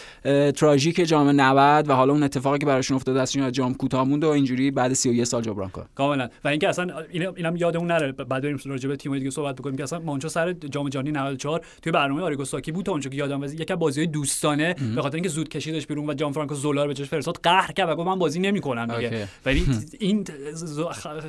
[0.56, 4.70] تراژیک جام 90 و حالا اون اتفاقی که براشون افتاده از جام کوتاه و اینجوری
[4.70, 6.28] بعد 31 سال جبران کنه کاملا.
[6.44, 6.88] و اینکه اصلا
[7.36, 10.52] اینم یادمون نره بعد بریم راجع به تیم‌های دیگه صحبت بکنیم که اصلا مانچو سر
[10.52, 15.14] جام جهانی 94 توی برنامه آریگوساکی بود اونجا که یادم یکی بازی‌های دوستانه به خاطر
[15.14, 18.06] اینکه زود کشیدش بیرون و جان فرانکو زولار به جاش فرستاد قهر کرد و گفت
[18.06, 19.28] من بازی نمی‌کنم دیگه.
[19.46, 19.66] ولی
[20.00, 20.24] این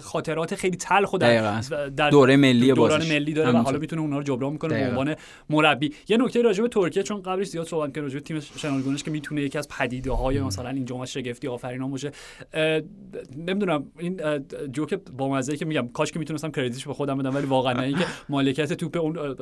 [0.02, 4.24] خاطرات خیلی تلخ در, در دوره ملی دوران ملی داره و حالا می‌تونه اونها رو
[4.24, 5.16] جبران می‌کنه به عنوان
[5.50, 9.04] مربی یه نکته راجع به ترکیه چون قبلش زیاد صحبت کردیم راجع به تیم شنالگونش
[9.04, 12.12] که می‌تونه یکی از پدیده های مثلا این جام شگفتی آفرینان باشه.
[13.38, 14.22] نمی‌دونم این
[14.72, 18.06] جوک با مزه که میگم کاش که می‌تونستم کردیتش به خودم بدم ولی واقعا اینکه
[18.30, 19.36] مالکیت توپ اون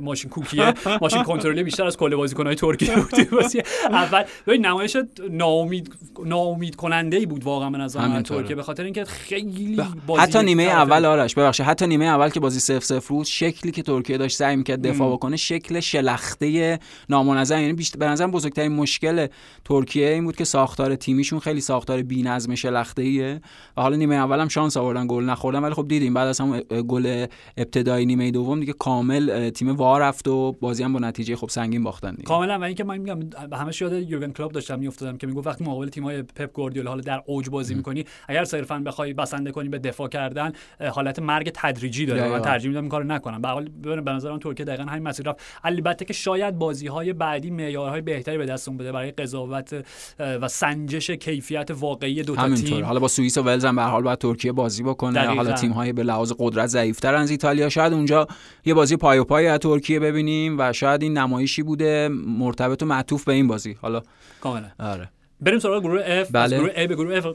[0.00, 3.10] ماشین کوکیه ماشین کنترلی بیشتر از کل بازیکن‌های ترکیه بود.
[3.90, 4.24] اول.
[4.46, 4.96] ببین نمایش
[5.30, 10.42] ناامید ناامید کننده ای بود واقعا من از ترکیه به خاطر اینکه خیلی بازی حتی
[10.42, 11.66] نیمه اول آرش ببخشید.
[11.66, 15.12] حتی نیمه اول که بازی 0 0 بود شکلی که ترکیه داشت سعی می‌کرد دفاع
[15.12, 19.26] بکنه شکل شلخته نامنظم یعنی بیشتر به نظرم بزرگترین مشکل
[19.64, 23.40] ترکیه این بود که ساختار تیمیشون خیلی ساختار بی‌نظم شلخته ایه
[23.76, 26.14] و حالا نیمه اول هم شانس آوردن گل نخوردن ولی خب دیدیم.
[26.14, 30.92] بعد از هم گل ابتدایی نیمه دوم دیگه کامل تیم وا رفت و بازی هم
[30.92, 32.22] با نتیجه خب سنگین باختن دیگه.
[32.22, 32.58] کاملا.
[32.58, 33.20] و اینکه من میگم
[33.52, 37.22] همش یاد یورگن کلوپ داشتم میافتادم که می‌گفت وقتی مقابل تیم‌های پپ گواردیولا حالا در
[37.26, 40.52] اوج بازی می‌کنی اگر صرفا بخوای بسنده کنی به دفاع کردن
[40.92, 42.28] حالت مرگ تدریجی داره.
[42.28, 43.42] من ترجیح میدم این کارو نکنم.
[43.42, 45.40] به حال به نظرم ترکیه دقیقا همین مسیر رفت.
[45.74, 49.84] البته که شاید بازی های بعدی معیارهای بهتری به دستون بده برای قضاوت
[50.18, 52.84] و سنجش کیفیت واقعی دو تا تیم.
[52.84, 55.12] حالا با سوئیس و ولز هم به حال باید ترکیه بازی بکنه.
[55.12, 55.34] دقیقا.
[55.34, 57.68] حالا تیم های به لحاظ قدرت ضعیفتر از ایتالیا.
[57.68, 58.26] شاید اونجا
[58.64, 62.86] یه بازی پای و پای از ترکیه ببینیم و شاید این نمایشی بوده مرتبط و
[62.86, 63.76] معطوف به این بازی.
[63.80, 64.02] حالا
[64.40, 64.66] کاملا.
[64.78, 65.08] آره.
[65.44, 66.28] بریم سراغ گروه F.
[66.32, 66.58] بله.
[66.58, 67.26] گروه A به گروه F.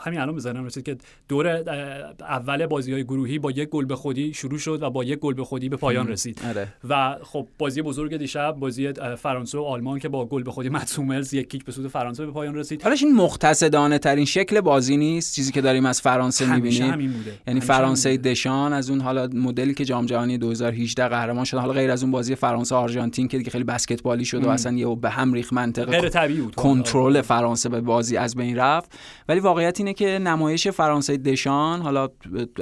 [0.00, 0.96] همین الان بزنم رسید که
[1.28, 1.48] دور
[2.20, 5.34] اول بازی های گروهی با یک گل به خودی شروع شد و با یک گل
[5.34, 6.40] به خودی به پایان رسید.
[6.44, 6.68] اره.
[6.88, 11.34] و خب بازی بزرگ دیشب بازی فرانسه و آلمان که با گل به خودی متسوملز
[11.34, 12.82] یک کیک به سود فرانسه به پایان رسید.
[12.82, 15.34] حالا این مختصدانه ترین شکل بازی نیست.
[15.34, 17.14] چیزی که داریم از فرانسه می‌بینیم.
[17.46, 21.56] یعنی فرانسه دشان از اون حالا مدلی که جام جهانی 2018 قهرمان شد.
[21.56, 24.94] حالا غیر از اون بازی فرانسه آرژانتین که دیگه خیلی بسکتبالی شد و اصلا یه
[24.94, 26.54] به هم ریخت منطقه غیر طبیعی بود.
[26.54, 28.92] کنترل فرانسه به بازی از بین رفت.
[29.28, 32.08] ولی واقعیت اینه که نمایش فرانسه دشان حالا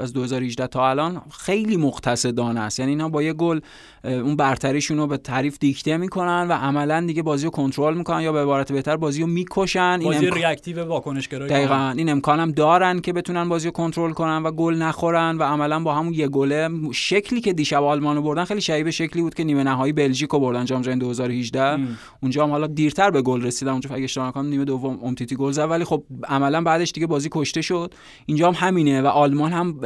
[0.00, 2.78] از 2018 تا الان خیلی مقتصدانه است.
[2.78, 3.60] یعنی اینا با یه گل
[4.04, 8.32] اون برتریشون رو به تعریف دیکته می‌کنن و عملا دیگه بازی رو کنترل می‌کنن یا
[8.32, 9.98] به عبارت بهتر بازی رو می‌کشن.
[9.98, 11.94] بازی این ریاکتیو واکنش دقیقاً.
[11.96, 15.94] این امکانم دارن که بتونن بازی رو کنترل کنن و گل نخورن و عملا با
[15.94, 19.92] همون یه گله شکلی که دیشب آلمانو بردن خیلی شبیه شکلی بود که نیمه نهایی
[19.92, 21.98] بلژیک رو بردن جام جهانی 2018 ام.
[22.22, 23.72] اونجا هم حالا دیرتر به گل رسیدن.
[23.72, 25.70] اونجا اگه اشتباه نکنم نیمه دوم امتیتی گل زد.
[25.70, 27.94] ولی خب عملا بعدش دیگه بازی کشته شد.
[28.26, 29.78] اینجا هم همینه و آلمان هم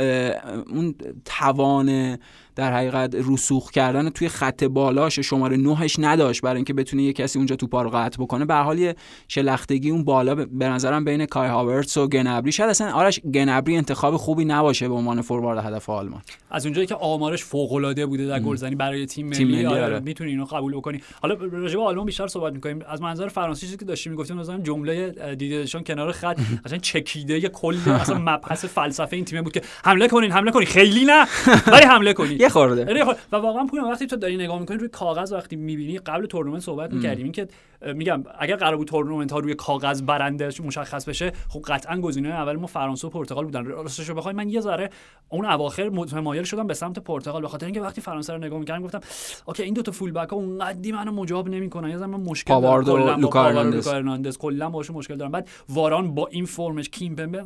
[0.71, 2.19] اون توان
[2.57, 7.39] در حقیقت رسوخ کردن توی خط بالاش شماره نهش نداشت برای اینکه بتونه یه کسی
[7.39, 8.45] اونجا توپا رو قطع بکنه.
[8.45, 8.95] به حال یه
[9.29, 14.17] شلختگی اون بالا به نظرم بین کای هاورتس و گنبری شاید اصلا آرش گنبری انتخاب
[14.17, 16.23] خوبی نباشه به عنوان فوروارد هدف آلمان.
[16.51, 20.01] از اونجایی که آمارش فوق العاده بوده در گلزنی برای تیم ملی, ملی آره, آره.
[20.01, 21.01] می‌تونی اینو قبول بکنی.
[21.23, 22.79] حالا راجع به آلمان بیشتر صحبت می‌کنیم.
[22.89, 27.77] از منظر فرانسوی چیزی که داشتیم می‌گفتیم مثلا جمله دیدشون کنار خط اصلا چکیده کل
[28.01, 30.67] اصلا مبحث فلسفه این تیم بود که حمله کنین حمله کنین.
[30.67, 31.27] خیلی نه
[31.67, 32.39] ولی حمله کنین.
[32.47, 33.05] یه خورده.
[33.33, 36.93] و واقعا پویا وقتی تو داری نگاه می‌کنی روی کاغذ وقتی می‌بینی قبل تورنمنت صحبت
[36.93, 37.33] می‌کردیم.
[37.33, 37.49] که
[37.95, 42.57] میگم اگر قرار بود تورنمنت ها روی کاغذ برنده مشخص بشه خب قطعا گزینه اول
[42.57, 43.65] ما فرانسه و پرتغال بودن.
[43.65, 44.91] راستش بخوای من یه ذره
[45.29, 48.83] اون اواخر متمایل شدم به سمت پرتغال به خاطر اینکه وقتی فرانسه رو نگاه می‌کردم
[48.83, 49.01] گفتم
[49.47, 51.91] اوکی این دو تا full back ها اونقدی منو مجاب نمی‌کنن.
[51.91, 53.21] یه زمان مشکل دارم.
[53.21, 54.39] لوکا هرناندز.
[54.39, 55.31] کلا باشون مشکل دارم.
[55.31, 57.45] بعد واران با این فرمش کیمپمبه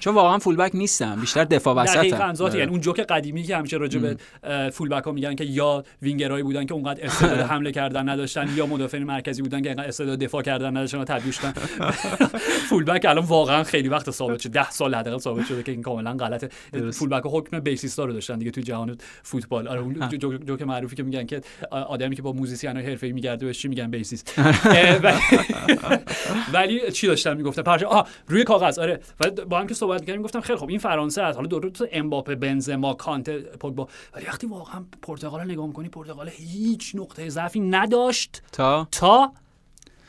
[0.00, 2.58] چون واقعا full back نیستن بیشتر دفاع وسط دقیقاً ذاتی.
[2.58, 4.16] یعنی اون جوک قدیمی که همیشه راجع به
[4.70, 8.66] full back ها میگن که یا وینگرایی بودن که اونقدر استعداد حمله کردن نداشتن یا
[8.66, 11.52] مدافعین مرکزی بودن که اینقدر استعداد دفاع کردن نداشتن و تبدیل شدن
[12.68, 15.82] فول بک الان واقعا خیلی وقت ثابت شده 10 سال حداقل ثابت شده که این
[15.82, 16.48] کاملا غلطه.
[16.90, 19.68] فول بک حکم بیسیستا رو داشتن دیگه توی جهان فوتبال.
[19.68, 21.40] آره اون جوک معروفی که میگن که
[21.70, 24.34] آدمی که با موزیسین حرفه‌ای میگرده بهش چی میگن؟ بیسیست.
[26.54, 28.78] ولی چی داشتم می‌گفتم پرش آه روی کاغذ.
[28.78, 29.00] آره.
[29.48, 31.36] با هم که صحبت می‌کردیم گفتم خیلی خب این فرانسه است.
[31.36, 33.88] حالا درست امباپه بنزما کانته پوگبا.
[34.14, 39.32] ولی وقتی واقعا پرتغال رو نگاه می‌کنی پرتغال هیچ نقطه ضعفی نداشت تا؟ تا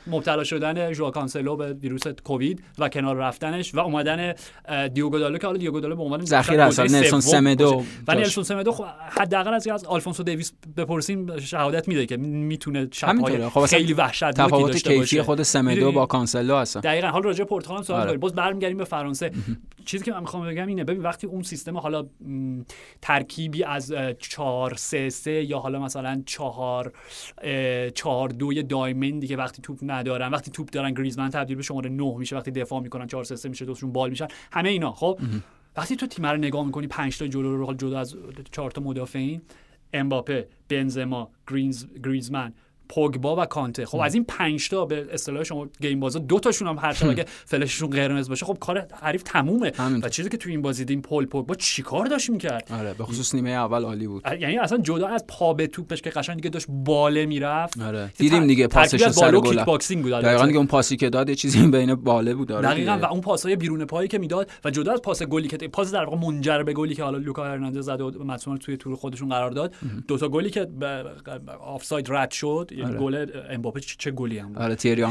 [0.08, 4.34] مبتلا شدن ژوائو کانسلو به ویروس کووید و کنار رفتنش و اومدن
[4.94, 7.84] دیوگو دالو که حالا دیوگو دالو به عنوان ذخیره اصلا نلسون سمدو.
[8.08, 8.76] و نلسون سمدو
[9.10, 14.88] حداقل از از آلفونسو دیویس بپرسیم شهادت میده که می‌تونه شب‌های خب خیلی وحشتناکی تفاوت
[14.88, 16.78] کیفی خود سمدو با کانسلو هست.
[16.78, 18.10] دقیقاً حالا راجع پرتغال صحبت آره.
[18.10, 18.20] کنیم.
[18.20, 19.32] باز برمیگردیم به فرانسه.
[19.86, 20.84] چیزی که من می‌خوام بگم اینه.
[20.84, 22.06] ببین وقتی اون سیستم حالا
[23.02, 26.94] ترکیبی از 4 3 3 یا حالا مثلا 4
[27.96, 31.90] 4 2 diamond ی که وقتی توپ ندارن وقتی توپ دارن گریزمن تبدیل به شماره
[31.90, 35.20] 9 میشه وقتی دفاع می‌کنن 4 3 3 میشه دوستشون بال میشن همه اینا خب؟
[35.78, 38.16] وقتی تو تیم رو نگاه می‌کنی 5 تا جلو رو جدا از
[38.52, 39.42] 4 تا مدافعین
[39.94, 42.54] امباپه بنزما گرینز گریزمن
[42.94, 43.86] پوگبا و کانته.
[43.86, 47.26] خب از این 5 تا به اصطلاح شما game بازا دو تاشون هم هر اگه
[47.28, 49.72] فلششون قرمز باشه خب کار حریف تمومه.
[50.04, 53.36] و چیزی که تو این بازی دیدیم پول پوگبا چیکار داشت می‌کرد آره به خصوص
[53.36, 54.24] نیمه اول عالی بود.
[54.40, 57.82] یعنی اصلا جدا از پا به توپش که قشنگ دیگه داشت باله می‌رفت.
[57.82, 58.12] آره.
[58.18, 59.50] دیدیم دیگه پاسش سر گل.
[59.50, 62.68] کیک باکسینگ بود دقیقاً دیگه اون پاسی که داد یه چیزی بین باله بود آره
[62.68, 65.92] دقیقاً و اون پاسای بیرون پایی که می‌داد و جدا از پاس گلی که پاس
[65.92, 69.30] در واقع منجر به گلی که حالا لوکا هرناندز زد و مصوم توی تور خودشون
[69.30, 69.74] قرار داد
[70.08, 70.68] دو تا گلی که
[71.62, 72.98] آفساید رد شد آره.
[72.98, 75.04] گل امباپه چه گلی هم آره تیری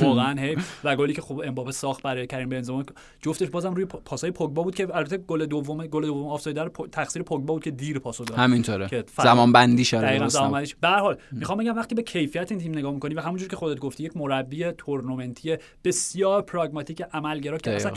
[0.00, 2.84] واقعا هی و گلی که خب امباپه ساخت برای کریم بنزما
[3.22, 7.22] جفتش بازم روی پاسای پوگبا بود که البته گل دوم گل دوم آفساید در تقصیر
[7.22, 8.38] پوگبا بود که دیر پاسو داد.
[8.38, 9.04] همینطوره.
[9.16, 12.92] زمان بندی شده زمان به هر حال می‌خوام بگم وقتی به کیفیت این تیم نگاه
[12.92, 17.92] می‌کنی و همونجور که خودت گفتی یک مربی تورنمنتی بسیار پراگماتیک عملگرا که اصلا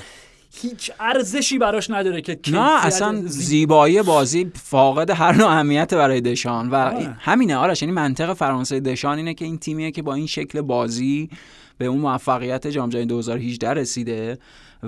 [0.62, 6.70] هیچ ارزشی براش نداره که نه اصلا زیبایی بازی فاقد هر نوع اهمیت برای دشان.
[6.70, 6.76] و
[7.20, 11.30] همینه آرش یعنی منطق فرانسه دشان اینه که این تیمیه که با این شکل بازی
[11.78, 14.38] به اون موفقیت جام جهانی 2018 رسیده.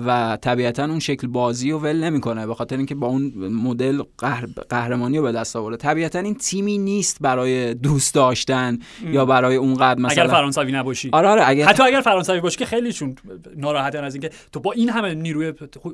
[0.06, 4.46] و طبیعتا اون شکل بازی رو ول نمی‌کنه به خاطر اینکه با اون مدل قهر...
[4.68, 5.76] قهرمانی رو به دست آورده.
[5.76, 11.10] طبیعتا این تیمی نیست برای دوست داشتن یا برای اون قد مثلا اگر فرانسوی نباشی.
[11.12, 11.66] آره آره اگر...
[11.66, 13.14] حتی اگر فرانسوی باشی که خیلیشون
[13.56, 15.52] ناراحتن از اینکه تو با این همه نیروی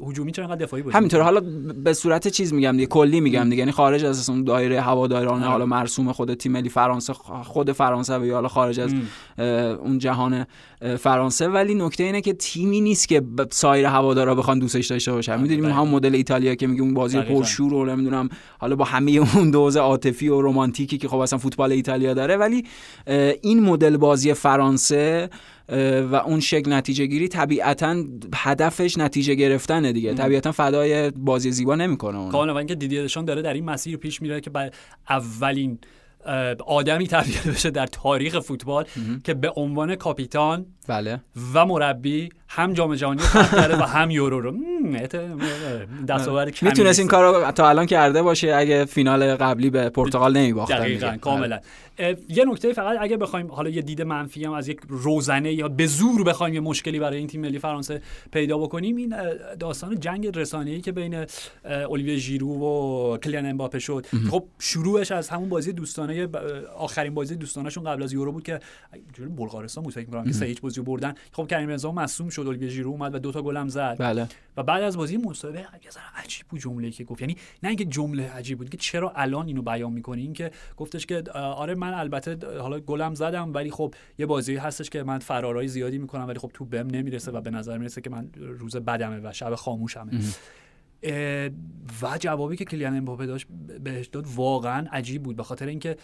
[0.09, 1.21] هجومی چرا انقدر دفاعی باشی همینطور.
[1.21, 1.41] حالا
[1.85, 3.57] به صورت چیز میگم دیگه کلی میگم دیگه.
[3.57, 7.12] یعنی خارج از اون دایره هواداران حالا مرسوم خود تیم ملی فرانسه
[7.45, 8.95] خود فرانسه و یا حالا خارج از
[9.79, 10.47] اون جهان
[10.99, 11.49] فرانسه.
[11.49, 15.40] ولی نکته اینه که تیمی نیست که سایر هوادارا بخوان دوستش داشته باشن.
[15.40, 18.28] می‌دونیم هم مدل ایتالیا که میگه اون بازی پرشور رو نمی‌دونم
[18.59, 22.64] حالا با همه اون دوز عاطفی و رمانتیکی که خب اصلا فوتبال ایتالیا داره ولی
[23.42, 25.31] این مدل بازی فرانسه
[26.12, 30.14] و اون شکل نتیجه گیری طبیعتا هدفش نتیجه گرفتنه دیگه.
[30.14, 34.40] طبیعتا فدای بازی زیبا نمی‌کنه اون کاملا اینکه دیدیشان داره در این مسیر پیش میره
[34.40, 34.50] که
[35.11, 35.78] اولین
[36.66, 38.85] آدمی تبدیل بشه در تاریخ فوتبال
[39.24, 41.21] که به عنوان کاپیتان بله.
[41.55, 44.55] و مربی هم جام جهانی کرده و هم یورو رو.
[46.09, 50.79] دستاورد کمی می‌تونست این کارو تا الان کرده باشه اگه فینال قبلی به پرتغال نمیباختن
[50.79, 51.61] دقیقاً کاملا.
[52.29, 55.87] یه نکته فقط اگه بخوایم حالا یه دید منفی هم از یک روزنه یا به
[55.87, 59.14] زور بخوایم یه مشکلی برای این تیم ملی فرانسه پیدا بکنیم این
[59.61, 61.27] داستان جنگ رسانه‌ای که بین
[61.64, 64.07] اولیویه ژیرو و کلیان امباپه شد.
[64.31, 66.29] خب شروعش از همون بازی دوستانه
[66.77, 68.61] آخرین بازی دوستانهشون قبل از یورو بود که
[69.37, 71.15] بلغارستان بود فکر می‌کنم که 3 بازی بردن.
[71.33, 73.97] خب کریم بنزما مصدوم شد اولیویه ژیرو اومد و دو تا گل هم زد.
[73.99, 74.29] بله.
[74.57, 75.67] و بعد از بازی مسابقه یه
[76.17, 77.21] عجیب بود جمله که گفت.
[77.21, 81.07] یعنی نه اینکه جمله عجیب بود که چرا الان اینو بیان می‌کنی؟ این که گفتش
[81.07, 85.69] که آره من البته حالا گلم زدم ولی خب یه بازی هستش که من فرارای
[85.69, 89.21] زیادی می‌کنم ولی خب تو بهم نمی‌رسه و به نظر می‌رسه که من روز بدمه
[89.29, 90.13] و شب خاموشمه.
[92.03, 93.47] و جوابی که کلیان امباپه داشت
[93.85, 95.37] بهش داد واقعا عجیب بود.
[95.37, 95.97] به خاطر اینکه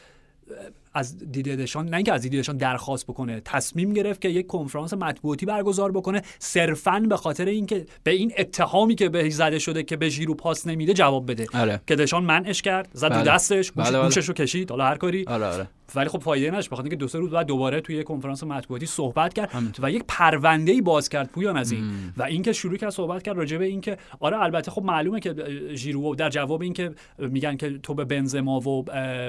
[0.94, 5.92] از دیدشان نه اینکه از دیدشان درخواست بکنه تصمیم گرفت که یک کنفرانس مطبوعاتی برگزار
[5.92, 10.34] بکنه صرفا به خاطر اینکه به این اتهامی که بهش زده شده که به ژیرو
[10.34, 11.80] پاس نمیده جواب بده آره.
[11.86, 13.22] که دشان منعش کرد زد بله.
[13.22, 14.08] دستش بله بله.
[14.10, 15.68] کشید حالا هر کاری آره آره.
[15.94, 19.34] ولی خب فایده نداشت بخاطر اینکه دو سه روز بعد دوباره توی کنفرانس مطبوعاتی صحبت
[19.34, 19.50] کرد
[19.82, 21.84] و یک پرونده ای باز کرد پویان از این.
[22.16, 25.34] و اینکه شروع کرد صحبت کرد راجع به اینکه آره البته خب معلومه که
[25.74, 28.84] ژیرو در جواب اینکه میگن که تو به بنزما و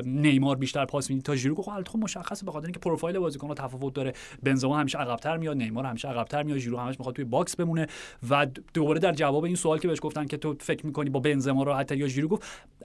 [0.05, 3.93] نیمار بیشتر پاس میدی تا ژیرو خب البته خب مشخصه بخاطر اینکه پروفایل بازیکن تفاوت
[3.93, 4.13] داره.
[4.43, 7.87] بنزما همیشه عقب‌تر میاد نیمار همیشه عقب‌تر میاد ژیرو همش می‌خواد توی box بمونه.
[8.29, 11.63] و دوباره در جواب این سوال که بهش گفتن که تو فکر می‌کنی با بنزما
[11.63, 12.43] راحت یا ژیرو گفت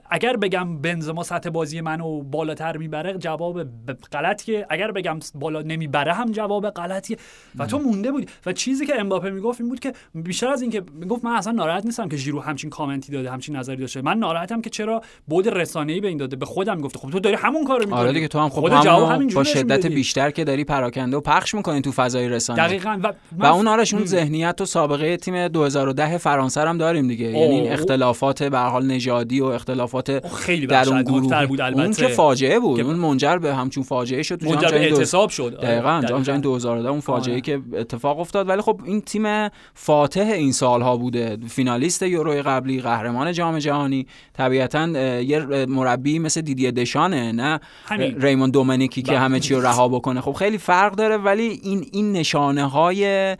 [0.09, 3.64] اگر بگم بنزما سطح بازی منو بالاتر می‌بره جواب
[4.11, 7.17] غلط که اگر بگم بالا نمی‌بره هم جواب غلطیه.
[7.55, 8.27] و تو مونده بودی.
[8.45, 11.85] و چیزی که امباپه می‌گفت این بود که بیشتر از اینکه می‌گفت من اصلا ناراحت
[11.85, 14.01] نیستم که ژیرو همچین کامنتی داده همچین نظری داشته.
[14.01, 16.35] من ناراحتم که چرا بود رسانه‌ای به این داده.
[16.35, 16.97] به خودم می‌گفت.
[16.97, 17.99] خب تو داری همون کارو می‌کنی.
[17.99, 21.81] آره دیگه تو هم خب همون با شدت بیشتر که داری پراکنده و پخش می‌کنی
[21.81, 22.99] تو فضای رسانه دقیقاً.
[23.03, 27.25] و, و اون آرش اون ذهنیت و سابقه تیم 2010 فرانسه هم داریم دیگه.
[27.25, 31.81] یعنی این اختلافات به حال نژادی و اختلافات خیلی در اون گروه بود البته.
[31.81, 32.79] اون که فاجعه بود.
[32.79, 35.59] اون منجر به همچون فاجعه شد تو منجر به اعتصاب شد.
[35.61, 38.49] دقیقاً جام جهانی 2010 اون فاجعه که اتفاق افتاد.
[38.49, 41.37] ولی خب این تیم فاتح این سالها بوده.
[41.49, 44.07] فینالیست یورو قبلی قهرمان جام جهانی.
[44.33, 44.87] طبیعتا
[45.19, 47.59] یه مربی مثل دیدی دشانه نه؟
[48.17, 50.21] ریمون دومنیکی که همه چی رو رها بکنه.
[50.21, 53.37] خب خیلی فرق داره ولی این این نشانه های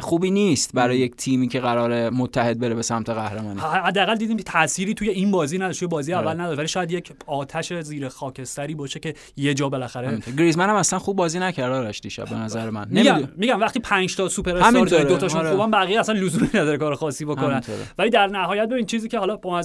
[0.00, 3.60] خوبی نیست برای یک تیمی که قرار متحد بره به سمت قهرمانی.
[3.60, 6.58] حداقل دیدیم تأثیری توی این بازی نداشت توی بازی اول نداشت.
[6.58, 11.16] ولی شاید یک آتش زیر خاکستری باشه که یه جا بالاخره گریزمن هم اصلا خوب
[11.16, 12.86] بازی نکرد آرش دیشب به نظر من.
[12.90, 15.50] میگم میگم وقتی 5 تا سوپر استار دو تاشون آره.
[15.50, 17.62] خوبن بقیه اصلا لزومی نداره کار خاصی بکنن.
[17.98, 19.62] ولی در نهایت ببین چیزی که حالا با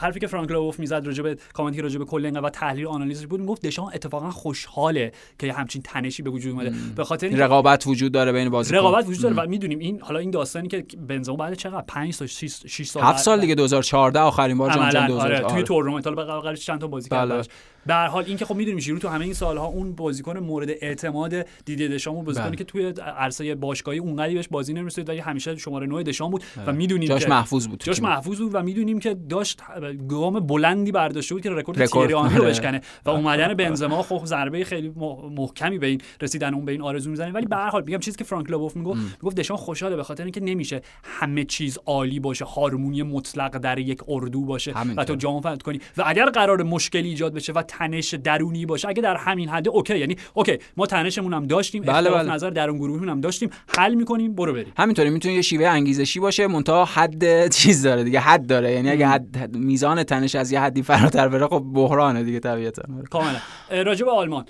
[0.00, 3.40] حرفی که فرانک لوف می‌زد راجع به کامنتی راجع به کل و تحلیل آنالیزش بود
[3.40, 6.72] می‌گفت دشان اتفاقا خوشحاله که همچین تنشی به وجود اومده.
[6.96, 9.37] به خاطر رقابت وجود داره بین بازیکن رقابت وجود داره.
[9.38, 13.18] و می‌دونیم این حالا این داستانی که بنزما بعد چقدر 5 تا 6 سال 7
[13.18, 15.54] سال دیگه 2014 آخرین بار جام جهانی 2014 آره.
[15.54, 17.42] توی تورنمنت حالا به چند تا بازی کرد بله.
[17.88, 21.46] به هر حال اینکه خب می‌دونیم ژیرو تو همه این سالها اون بازیکن مورد اعتماد
[21.64, 22.56] دیده دشان بازیکنی بله.
[22.56, 26.60] که توی عرصه باشگاهی اونقدی بهش بازی نمی‌رسید ولی همیشه شماره 9 دشان بود و
[26.60, 26.76] بله.
[26.76, 29.62] می‌دونیم جاش محفوظ بود جاش محفوظ بود و می‌دونیم که داشت
[30.08, 34.64] گام بلندی برداشته بود که رکورد تیری آنری رو بشکنه و اومدن بنزما خب ضربه
[34.64, 34.92] خیلی
[35.36, 37.32] محکمی به این رسیدن اون به این آرزو می‌زنه.
[37.32, 40.24] ولی به هر حال میگم چیزی که فرانک لوبوف می‌گفت می‌گفت دشان خوشحاله به خاطر
[40.24, 45.56] اینکه نمیشه همه چیز عالی باشه هارمونی مطلق در یک اردو باشه و تو جام
[45.64, 45.80] کنی.
[45.96, 48.88] و اگر قرار مشکلی ایجاد بشه و تنش درونی باشه.
[48.88, 52.32] اگه در همین حد okay یعنی okay ما تنشمون هم داشتیم بله بله.
[52.32, 53.50] نظر در اون گروهمون هم داشتیم.
[53.68, 54.72] حل می‌کنیم برو بریم.
[54.78, 58.72] همینطوری می‌تونه یه شیوه انگیزشی باشه منتها حد چیز داره دیگه حد داره.
[58.72, 62.82] یعنی اگه حد میزان تنش از یه حدی فراتر بره خب بحرانه دیگه طبیعتا.
[63.10, 63.38] کاملا.
[63.70, 64.44] راجع به آلمان.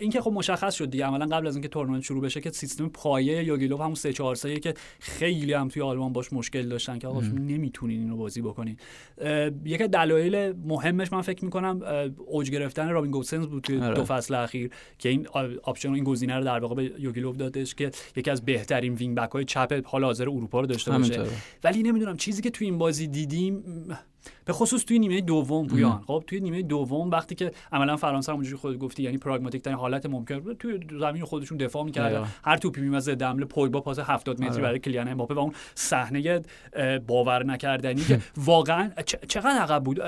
[0.00, 3.44] اینکه خب مشخص شد دیگه عملا قبل از اینکه تورنمنت شروع بشه که سیستم پایه
[3.44, 7.06] یوگی لوو همون 3 4 3 که خیلی هم توی آلمان باش مشکل داشتن که
[7.06, 8.76] آقا نمی‌تونین اینو بازی بکنین.
[9.64, 11.80] یکی دلایل مهمش من فکر می‌کنم
[12.26, 13.94] اوج گرفتن رابین گوسنز بود توی آره.
[13.94, 15.28] دو فصل اخیر که این
[15.62, 19.16] option این گزینه رو در واقع به یوگی لوو دادش که یکی از بهترین wing
[19.16, 21.24] back های چپ حال حاضر اروپا رو داشته باشه
[21.64, 23.64] ولی نمی‌دونم چیزی که توی این بازی دیدیم
[24.44, 26.02] به خصوص توی نیمه دوم پویان.
[26.06, 30.06] خب توی نیمه دوم وقتی که عملا فرانسه همونجوری خود گفتی یعنی پراگماتیک ترین حالت
[30.06, 32.26] ممکن بود توی زمین خودشون دفاع می‌کردن.
[32.44, 34.62] هر توپی میمزه دمل پوگبا پاس 70 متری آره.
[34.62, 36.42] برای کلیان امباپه و اون صحنه
[37.06, 38.90] باور نکردنی که واقعا
[39.28, 40.00] چقدر عقب بود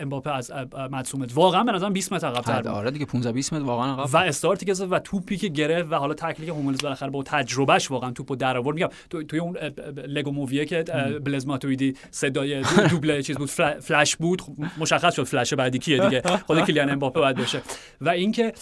[0.00, 0.52] امباپه از
[0.90, 2.66] مدسومت واقعا به نظرم 20 متر عقب تر بود.
[2.66, 5.94] آره دیگه 15 20 متر واقعا عقب و استارتی که و توپی که گرفت و
[5.94, 8.88] حالا تکلی که هوملز بالاخره با تجربهش واقعا توپو در آورد میگم
[9.28, 9.56] توی اون
[10.06, 10.82] لگو movie ه که
[11.24, 13.48] بلز ماتویدی صدای دوبله چیز بود
[13.80, 14.42] فلش بود
[14.78, 16.22] مشخص شد فلش بعدی کیه دیگه.
[16.46, 17.62] خود کلیان امباپه باید باشه.
[18.00, 18.52] و اینکه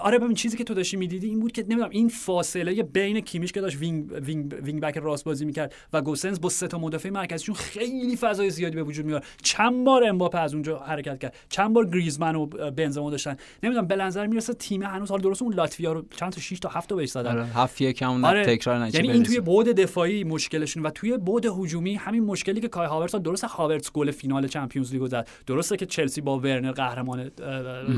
[0.00, 3.52] آره ببین چیزی که تو داشتی می‌دیدی این بود که نمی‌دونم این فاصله بین کیمیش
[3.52, 7.10] که داشت wing wing wing back راست بازی می‌کرد و گوسنز با سه تا مدافع
[7.10, 11.36] مرکزیشون خیلی فضای زیادی به وجود میاد چند بار امباپه از اونجا حرکت کرد.
[11.48, 13.36] چند بار گریزمن و بنزما داشتن.
[13.62, 16.68] نمی‌دونم به نظر می‌رسه تیم هنوز حال درست اون لاتویا رو چند تا 6 تا
[16.68, 17.30] 7 تا بهش زدن.
[17.30, 18.44] آره هفت یک هم آره.
[18.44, 22.68] تکرار نشه یعنی این توی بعد دفاعی مشکلشون و توی بعد هجومی همین مشکلی که
[22.68, 25.28] کای هاورتس درست هاورتس گل فینال چمپیونز لیگو زد.
[25.46, 27.30] درسته که چلسی با ورنر قهرمان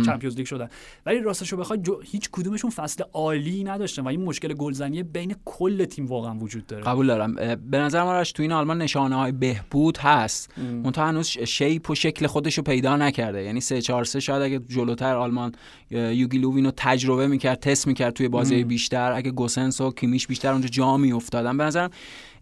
[0.07, 0.69] چمپیونز لیگ شدن.
[1.07, 6.07] ولی راستشو بخوای هیچ کدومشون فصل عالی نداشتن و این مشکل گلزنی بین کل تیم
[6.07, 6.83] واقعا وجود داره.
[6.83, 7.35] قبول دارم.
[7.71, 10.59] به نظر من تو این آلمان نشانه های بهبود هست.
[10.59, 13.43] منتها هنوز shape و شکل خودش رو پیدا نکرده.
[13.43, 15.53] یعنی 3 4 3 شاید اگه جلوتر آلمان
[15.91, 20.27] یوگی لوو این رو تجربه می‌کرد تست می‌کرد توی بازی بیشتر اگه گوسنس و کیمیش
[20.27, 21.57] بیشتر اونجا جا میافتادن.
[21.57, 21.91] به نظرم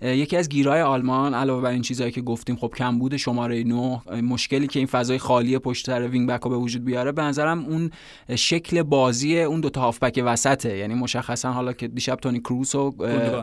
[0.02, 4.66] یکی از گیرای آلمان علاوه بر این چیزهایی که گفتیم خب کمبود شماره 9 مشکلی
[4.66, 7.90] که این فضای خالی پشت سر wing back به وجود بیاره به نظرم اون
[8.36, 10.76] شکل بازی اون دو تا هافبک وسطه.
[10.76, 12.90] یعنی مشخصا حالا که دیشب تونی کروس و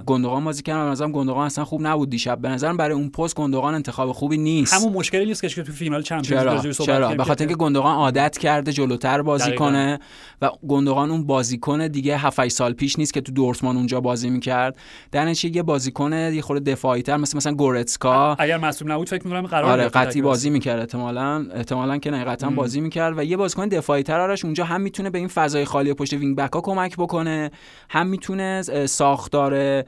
[0.06, 0.86] گندوقان بازی کردن.
[0.86, 2.42] به نظرم گندوقان اصلا خوب نبود دیشب.
[2.42, 4.74] به نظرم برای اون پست گندوقان انتخاب خوبی نیست.
[4.74, 8.72] همون مشکلی نیست که تو فینال چمپیونز لیگ چرا؟ به خاطر اینکه گندوقان عادت کرده
[8.72, 10.00] جلوتر بازی کنه
[10.42, 14.78] و گندوقان اون بازیکن دیگه 7 سال پیش نیست که تو دورتموند اونجا بازی می‌کرد.
[15.12, 16.14] در یه بازیکن
[16.48, 18.36] خورده دفاعی تر مثل مثلا گورتسکا.
[18.40, 21.46] اگر مصدوم نبود فکر می‌کنم قرار آره قطعی بازی می‌کرد احتمالاً.
[21.56, 25.10] احتمالاً که نه قطعا بازی می‌کرد و یه بازیکن دفاعی تر آرش اونجا هم می‌تونه
[25.10, 27.52] به این فضای خالی پشت wing back ها کمک بکنه.
[27.90, 29.84] هم می‌تونه ساختار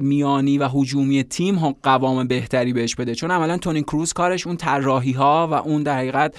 [0.00, 3.14] میانی و هجومی تیم ها قوام بهتری بهش بده.
[3.14, 6.36] چون عملا تونی کروز کارش اون طراحی ها و اون در حقیقت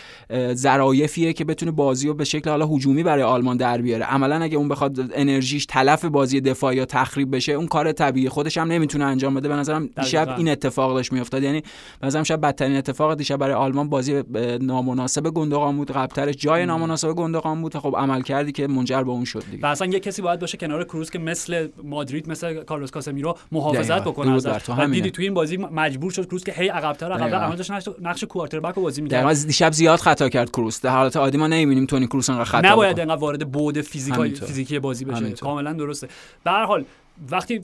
[0.53, 4.05] ظرایفیه که بتونه بازی رو به شکل حالا هجومی برای آلمان در بیاره.
[4.05, 8.57] عملا اگه اون بخواد انرژیش تلف بازی دفاعی یا تخریب بشه اون کار طبیعی خودش
[8.57, 9.54] هم نمی‌تونه انجام بده.
[9.55, 11.43] به نظرم دیشب این اتفاق داشت میافتاد.
[11.43, 11.63] یعنی
[12.03, 14.23] مثلا شب بدترین اتفاق دیشب برای آلمان بازی
[14.61, 15.91] نامناسب گندوقان بود.
[15.91, 17.77] قبلترش جای نامناسب گندوقان بود.
[17.77, 19.63] خب عمل کردی که منجر به اون شد دیگه.
[19.63, 24.01] و اصلا یه کسی باید باشه کنار کروز که مثل مادرید مثل کارلوس کاسمیرو محافظت
[24.01, 24.69] بکنه ازش.
[24.69, 28.75] و دیدی تو این بازی مجبور شد کروز که هی عقب‌تر عقب‌تر داشت نقش کوارتربک
[28.75, 29.47] بازی می‌کرد.
[29.47, 32.99] دیشب زیاد خطا کرد کروز در حالت عادی ما نمی‌بینیم تونی کروز انقدر خطا نباید
[32.99, 35.31] انقدر وارد بعد فیزیکی بازی بشه.
[35.31, 36.07] کاملا درسته.
[36.43, 36.85] به هر حال
[37.31, 37.61] وقتی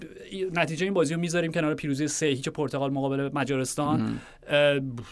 [0.53, 4.19] نتیجه این بازی رو می‌ذاریم کنار پیروزی سه هیچ پرتغال مقابل مجارستان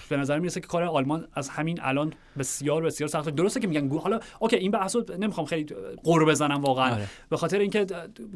[0.09, 3.31] به نظر می‌رسه که کار آلمان از همین الان بسیار بسیار سخته.
[3.31, 5.65] درسته که میگن حالا اوکی این بحث رو نمی‌خوام خیلی
[6.03, 6.93] قرب بزنم واقعا.
[6.93, 7.05] آره.
[7.29, 7.85] به خاطر اینکه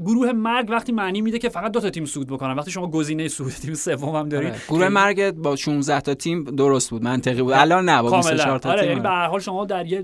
[0.06, 2.54] گروه مرگ وقتی معنی میده که فقط دو تا تیم سود بکنن.
[2.54, 4.60] وقتی شما گزینه سود تیم سوم هم دارید آره.
[4.70, 7.54] گروه مرگ با 16 تا تیم درست بود منطقی بود.
[7.54, 8.80] الان نه با 24 تا آره.
[8.82, 8.89] تیم.
[8.89, 10.04] یعنی به هر حال شما در یه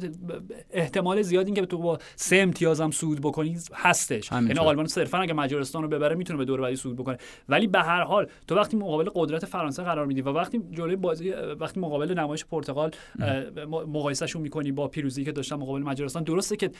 [0.71, 4.31] احتمال زیاد اینکه تو با سه امتیاز هم سود بکنید هستش.
[4.31, 7.17] یعنی آلمان صرفا اگه مجارستان ببره می‌تونه به دور بعدی سود بکنه.
[7.49, 11.31] ولی به هر حال تو وقتی مقابل قدرت فرانسه قرار میدی و وقتی جلوی بازی
[11.59, 12.91] وقتی مقابل نمایش پرتغال
[13.67, 16.71] مقایسهشون می‌کنی با پیروزی که داشتن مقابل مجارستان درسته که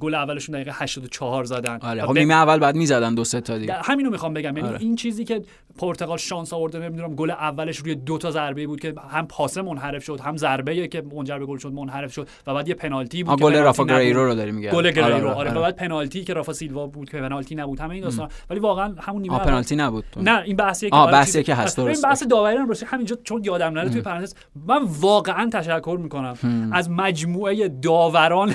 [0.00, 1.78] گل اولشون دقیقه 84 زدن.
[1.82, 3.74] آره خب نیمه اول بعد می‌زدن دو سه تا دیگه.
[3.74, 4.56] همینو می‌خوام بگم.
[4.56, 4.80] یعنی آره.
[4.80, 5.42] این چیزی که
[5.78, 10.04] پرتغال شانس آورده نمی‌دونم گل اولش روی دو تا ضربه بود که هم پاس منحرف
[10.04, 13.40] شد هم ضربه که منجر به گل شد منحرف شد و بعد یه پنالتی بود
[13.40, 15.50] گل رافا گریرو رو داریم میگه گل گریرو آره, آره.
[15.50, 15.60] آره.
[15.60, 17.80] بعد پنالتی که رافا سیلوا بود که پنالتی نبود.
[17.80, 20.04] همه این داستان ولی واقعا همون نیمه پنالتی نبود.
[20.16, 23.88] نه این بحثیه که بحثیه که هست این بحث داوری هم همینجا چون یادم نره
[23.88, 24.34] توی پرانتز.
[24.66, 26.36] من واقعا تشکر می‌کنم
[26.72, 28.54] از مجموعه داوران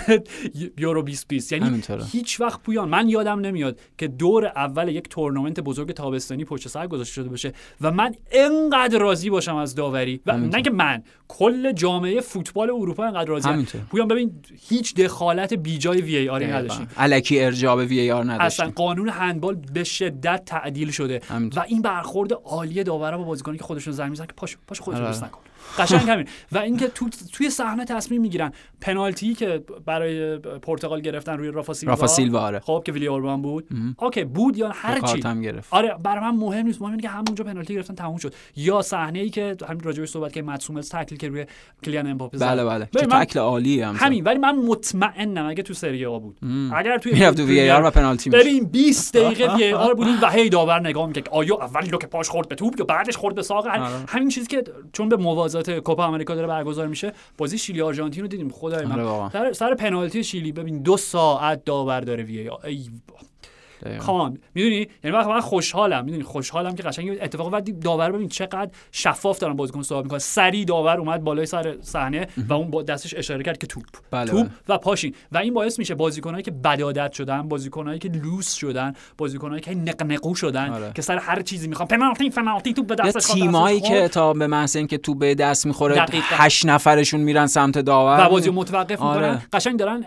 [0.78, 1.82] یورو 2020 یعنی
[2.12, 6.88] هیچ وقت پویان من یادم نمیاد که دور اول یک تورنمنت بزرگ تابستانی پشت سر
[6.88, 10.22] گذاشته شده باشه و من انقدر راضی باشم از داوری.
[10.26, 14.32] و نه که من کل جامعه فوتبال اروپا انقدر راضی پویان ببین
[14.70, 16.88] هیچ دخالت بیجای وی ای آر نداشتیم.
[16.98, 18.46] الکی ارجاع به وی ای آر نداشتیم.
[18.46, 21.22] اصلا قانون هندبال به شدت تعدیل شده.
[21.56, 24.98] و این برخورد عالی داورا با بازیکنی که خودشون زمین می‌زنن که پاش پاش خودت
[24.98, 25.24] آره.
[25.26, 25.42] نکن.
[25.78, 26.28] قشنگ همین.
[26.52, 28.52] و اینکه تو توی صحنه تصمیم می‌گیرن.
[28.82, 31.94] پنالتی که برای پرتغال گرفتن روی رافا سیلوا.
[31.94, 32.60] رافا سیلوا آره.
[32.60, 33.68] خب که ویلی اوربان بود.
[33.98, 35.24] اوکی بود یا هر چی.
[35.70, 36.82] آره برای من مهم نیست.
[36.82, 38.34] مهم اینه که همونجا پنالتی گرفتن تموم شد.
[38.56, 41.46] یا صحنه ای که همین راجعش صحبت که مدسوم تکل که روی
[41.84, 42.46] کلیان امباپه زد.
[42.46, 42.88] بله بله.
[42.92, 43.96] که تکل عالی هم.
[43.98, 46.38] همین ولی من مطمئنم اگه تو سری آ بود.
[46.76, 50.30] اگر توی می‌رفت وی آر و پنالتی میشه بریم 20 دقیقه وی آر بودیم و
[50.30, 51.30] هی داور نگاه می‌کرد.
[51.30, 53.82] آیا اولی رو که پاش خورد به توپ یا بعدش خورد به ساق؟ آره.
[54.08, 55.18] همین چیزی که چون به
[55.56, 57.14] موازات کوپا آمریکا داره برگزار میشه.
[57.38, 58.50] بازی شیلی آرژانتین رو دیدیم.
[58.50, 59.00] خدای من.
[59.00, 60.52] آره سر, سر پنالتی شیلی.
[60.52, 62.90] ببین دو ساعت داور داره وی ای
[64.00, 66.06] کام می‌دونی؟ یعنی من خوشحالم.
[66.06, 70.66] می‌دونی؟ خوشحالم که قشنگ اتفاق وقتی داور ببین چقدر شفاف دارن بازیکن صحبت می‌کنه سری
[70.66, 73.84] داور اومد بالای سر صحنه و اون با دستش اشاره کرد که توپ.
[74.12, 74.52] بله توپ بله.
[74.68, 79.62] و پاشین و این باعث میشه بازیکنایی که بدادت شدن بازیکنایی که لوس شدن بازیکنایی
[79.62, 80.92] که نقنقو شدن آره.
[80.96, 81.88] که سر هر چیزی می‌خوان.
[81.88, 86.06] پنالتی پنالتی توپ به دستش تیمایی که تا به محض اینکه توپ به دست می‌خوره
[86.12, 88.26] هشت نفرشون میرن سمت داور.
[88.26, 89.30] و بازی متوقف آره.
[89.30, 90.04] می‌کنن قشنگ دارن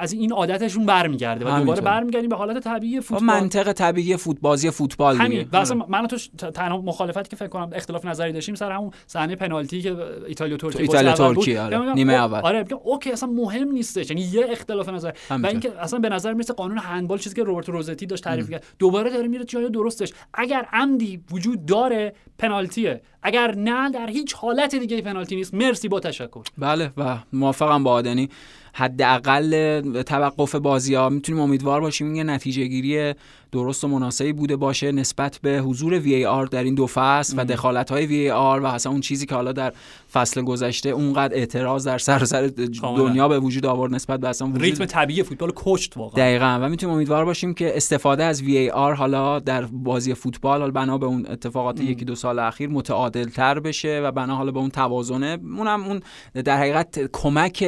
[0.00, 3.26] از این عادتشون برمیگرده و دوباره برمیگردیم به حالت طبیعی فوتبال.
[3.26, 5.48] منطق طبیعی فوتبازی فوتبال همین.
[5.52, 6.16] و اصلا من تو
[6.50, 9.96] تنها مخالفتی که فکر کنم اختلاف نظری داشتیم سر همون صحنه پنالتی که
[10.26, 11.94] ایتالیا ترکیه ایتالیا ترکیه آره.
[11.94, 12.40] نیمه اول.
[12.40, 14.10] آره اوکی اصلا مهم نیستش.
[14.10, 15.12] یعنی یه اختلاف نظر.
[15.30, 18.64] و اینکه اصلا به نظر می‌رسه قانون هندبال چیزی که روبرت روزتی داشت تعریف کرد.
[18.78, 20.12] دوباره داره میره جای درستش.
[20.34, 23.02] اگر عمدی وجود داره پنالتیه.
[23.22, 25.54] اگر نه در هیچ حالت دیگه پنالتی نیست.
[25.54, 26.42] مرسی با تشکر.
[26.58, 28.28] بله و موافقم با آدنی.
[28.72, 33.14] حداقل توقف بازی ها می‌تونیم امیدوار باشیم این نتیجه گیری
[33.52, 37.44] درست و مناسبی بوده باشه نسبت به حضور وی آر در این دو فصل و
[37.44, 39.72] دخالت های وی آر و اصلا اون چیزی که حالا در
[40.12, 42.50] فصل گذشته اونقدر اعتراض در سر سر
[42.82, 44.62] دنیا به وجود آورد نسبت به اصلا وجود...
[44.62, 46.24] ریتم طبیعی فوتبال کشت واقعا.
[46.24, 46.58] دقیقا.
[46.62, 50.98] و می‌تونیم امیدوار باشیم که استفاده از وی آر حالا در بازی فوتبال حالا بنا
[50.98, 54.70] به اون اتفاقات یکی دو سال اخیر متعادل تر بشه و بنا حالا به اون
[54.70, 55.38] توازنه.
[55.58, 56.00] اونم اون
[56.44, 57.64] در حقیقت کمک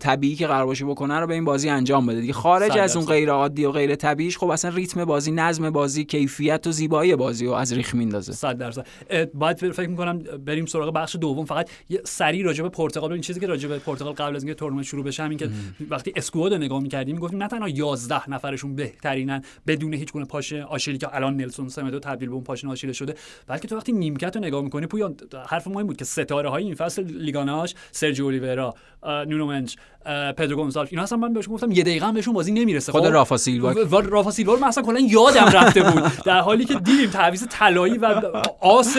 [0.00, 2.20] طبیعی که قرار باشه بکنه رو به این بازی انجام بده.
[2.20, 6.04] دیگه خارج از اون غیر عادی و غیر طبیعیش خب اصلا ریتم بازی نظم بازی
[6.04, 8.32] کیفیت و زیبایی بازی رو از ریخ میندازه.
[8.32, 8.86] 100 درصد.
[9.34, 11.44] باید فکر می‌کنم بریم سراغ بخش دوم.
[11.44, 14.54] فقط یه سری راجع به پرتغال این چیزی که راجع به پرتغال قبل از اینکه
[14.54, 15.48] تورنمنت شروع بشه همین که
[15.90, 20.62] وقتی اسکواد رو نگاه می‌کردیم می‌گفتیم نه تنها 11 نفرشون بهترینن بدون هیچ گونه پاشه
[20.62, 23.14] آشیلی که الان نلسون سمدو تبدیل به اون پاشنه آشیله شده
[23.46, 25.14] بلکه تو وقتی نیمکت رو نگاه می‌کنی پویان
[25.48, 29.76] حرف مهم بود که ستاره های این فصل لیگاناش سرجیو اولیورا نونو منچ
[30.36, 32.92] پدرو گونزالف اینا اصلا من بهشون گفتم یه دقیقه هم بهشون بازی نمی‌رسه.
[32.92, 33.72] خود خب؟ رافا سیلوا.
[34.00, 36.02] رافا سیلوا من اصلا کلا یادم رفته بود.
[36.24, 38.22] در حالی که دیدیم تعویض طلایی و
[38.60, 38.96] آس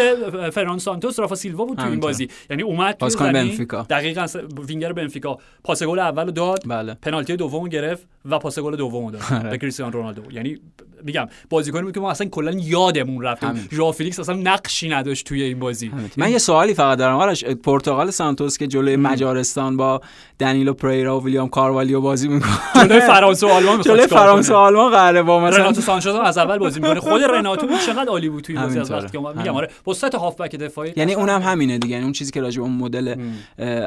[0.54, 2.30] فرناندو سانتوس رافا سیلوا بود تو این بازی.
[2.50, 3.86] یعنی اومد تو بنفیکا.
[3.90, 4.26] دقیقاً
[4.68, 5.38] وینگر بنفیکا.
[5.64, 6.98] پاس گل اولو داد بله.
[7.02, 9.50] پنالتی دومو گرفت و پاس گل دومو داد آره.
[9.50, 10.22] به کریستیانو رونالدو.
[10.32, 10.58] یعنی
[11.04, 13.46] میگم بازیکنی بود که ما اصلا کلا یادمون رفت.
[13.72, 15.92] ژو فیلیکس اصلا نقشی نداشت توی این بازی.
[16.18, 17.16] من یه سوالی فقط دارم.
[17.16, 20.02] آرش پرتغال سانتوس که جلوی مجارستان با
[20.40, 22.52] دنیلو پریرا و ویلیام کاروالیو بازی می‌کنه.
[22.76, 26.80] جلوی فرانسه و آلمان جلوی فرانسه و آلمان با مثلا رناتو سانچز از اول بازی
[26.80, 27.00] می‌کنه.
[27.00, 29.70] خود رناتو چقدر عالی بود توی بازی از وقتی که میگم آره
[30.12, 31.94] تا هافبک دفاعی یعنی اونم همینه دیگه.
[31.94, 33.16] یعنی اون چیزی که راجع به اون مدل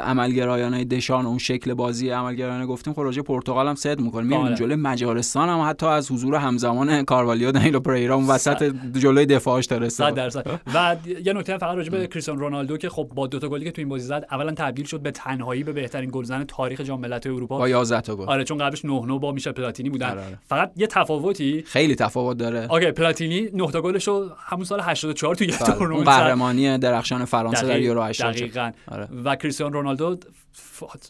[0.02, 4.22] عملگرایانه دشان اون شکل بازی عملگرایانه گفتیم خب راجع پرتغال هم صد می‌کنه.
[4.22, 9.66] می‌بینیم جلوی مجارستان هم حتی از حضور همزمان کاروالیو دنیلو پریرا اون وسط جلوی دفاعش
[9.66, 9.88] داره.
[9.88, 10.60] درصد.
[10.74, 13.70] و یه نکته فقط راجع به کریستیانو رونالدو که خب با دو تا گلی که
[13.70, 17.36] تو این بازی زد اولا تبدیل شد به تنهایی به بهترین گلزن تاریخ جام ملت‌های
[17.36, 17.58] اروپا.
[17.58, 18.26] با 11 تا گل.
[18.26, 20.10] آره چون قبلش 9 9 با میشه پلاتینی بودن.
[20.10, 20.38] آره آره.
[20.48, 25.44] فقط یه تفاوتی خیلی تفاوت داره OK پلاتینی 9 تا گلشو همون سال 84 تو
[25.44, 25.74] یه بله.
[25.74, 29.08] تورنمنت قهرمانی درخشان فرانسه در یورو 80 دقیقاً آره.
[29.24, 30.16] و کریستیانو رونالدو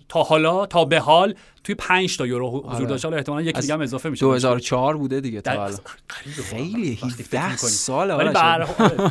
[0.09, 1.35] تا حالا تا به حال
[1.65, 2.87] توی 5 تا یورو حضور آره.
[2.87, 3.09] داشته.
[3.09, 4.21] حالا احتمالاً یک دیگه هم اضافه میشه.
[4.21, 5.77] 2004 بوده دیگه تا حالا.
[6.25, 8.29] خیلی 17 سال ولی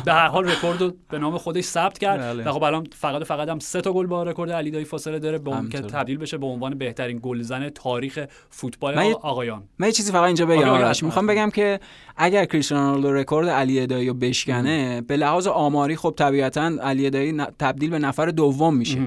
[0.04, 2.20] به هر حال رکورد به نام خودش ثبت کرد.
[2.20, 2.48] بله.
[2.48, 5.38] و خب الان فقط فقط هم سه تا گل با رکورد علی دایی فاصله داره
[5.38, 9.62] به اون که تبدیل بشه به عنوان بهترین گلزن تاریخ فوتبال آقایان.
[9.78, 10.68] من یه چیزی فقط اینجا بگم.
[10.68, 11.80] آرش می‌خوام بگم که
[12.16, 17.32] اگر کریستیانو رونالدو رکورد علی دایی رو بشکنه به لحاظ آماری خب طبیعتا علی دایی
[17.58, 18.98] تبدیل به نفر دوم میشه.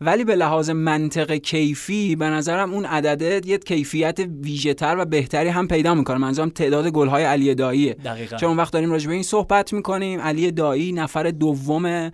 [0.00, 5.68] ولی به لحاظ منطق کیفی به نظرم اون عدده یه کیفیت ویژه‌تر و بهتری هم
[5.68, 6.18] پیدا می‌کنه.
[6.18, 8.36] منظورم تعداد گل‌های علی داییه دقیقاً.
[8.36, 12.10] چون وقت داریم راجع به این صحبت می‌کنیم علی دایی نفر دوم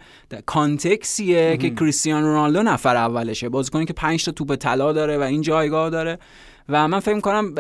[0.47, 3.49] کانتکسیه که کریستیانو رونالدو نفر اولشه.
[3.49, 6.19] بازیکنی که 5 تا توپ طلا داره و این جایگاه داره.
[6.69, 7.55] و من فکر کنم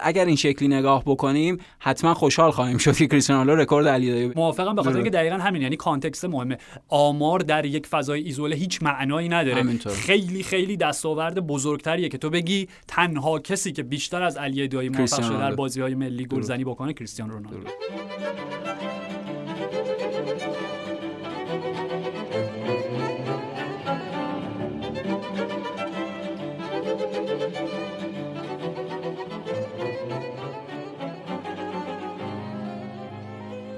[0.00, 4.74] اگر این شکلی نگاه بکنیم حتما خوشحال خواهیم شد که کریستیانو رکورد علی دایی موافقم
[4.74, 6.58] به خاطر اینکه دقیقا همین یعنی context مهمه.
[6.88, 9.60] آمار در یک فضای ایزوله هیچ معنایی نداره.
[9.60, 9.92] همینطور.
[9.92, 15.22] خیلی خیلی دستاورد بزرگتریه که تو بگی تنها کسی که بیشتر از علی دایی موفق
[15.22, 17.68] شده در بازی های ملی گلزنی بکنه کریستیانو رونالدو.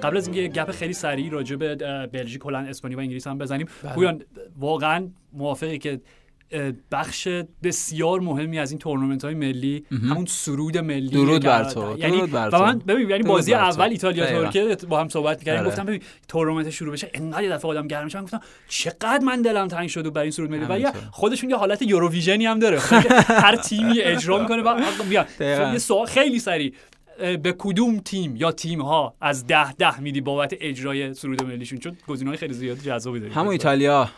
[0.02, 1.76] قبل از اینکه گپ خیلی سریع راجع به
[2.12, 3.94] بلژیک، هلند، اسپانیا و انگلیس هم بزنیم بله.
[3.94, 4.22] پویان
[4.58, 6.00] واقعا موافقی که
[6.92, 7.28] بخش
[7.62, 12.30] بسیار مهمی از این تورنمنت های ملی همون سرود ملی درود بر تو یعنی درود
[12.30, 12.58] بر تو.
[12.58, 15.70] من ببین یعنی بازی اول ایتالیا ترکیه با هم صحبت می‌کردیم آره.
[15.70, 18.20] گفتم ببین تورنمنت شروع بشه انقدر دفعه آدم گرم میشه.
[18.20, 20.84] گفتم چقدر من دلم تنگ شد برای این سرود ملی.
[20.84, 22.78] و خودشون یه حالت یوروویژنی هم داره.
[22.80, 26.72] هر تیمی اجرا می‌کنه و یه سوال خیلی سریع.
[27.20, 31.96] به کدوم تیم یا تیم ها از ده ده میدی بابت اجرای سرود ملیشون؟ چون
[32.08, 34.10] گزینه‌های خیلی زیاد جذابی داریم همون ایتالیا.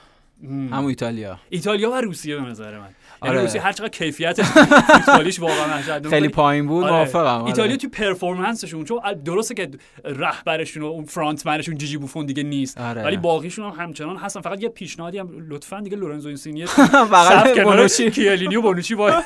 [0.42, 1.38] همون ایتالیا.
[1.50, 2.88] ایتالیا و روسیه به نظر من.
[3.28, 3.40] آره.
[3.40, 4.42] روسیه هر چقدر کیفیت
[5.06, 6.92] فوتبالیش واقعا خیلی پایین بود؟ آره.
[6.92, 7.44] موافقم آره.
[7.44, 9.70] ایتالیا تو پرفورمنسشون چون درسته که
[10.04, 12.78] رهبرشون و اون فرانت منشون جیجی بوفون دیگه نیست.
[12.78, 13.02] آره.
[13.02, 14.40] ولی باقیشون هم همچنان هستن.
[14.40, 16.66] فقط یه پیشنهادی هم لطفا دیگه لورنزو اینسینیه
[17.10, 18.10] فقط بونوچی.
[18.10, 19.12] کیلینی و بونوچی وای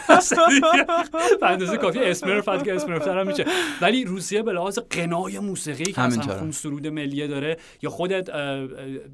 [1.43, 3.45] اندازه کافی اسمر فقط که اسمر هم میشه.
[3.81, 8.31] ولی روسیه به لحاظ قنای موسیقی که اصلا خون سرود ملیه داره یا خودت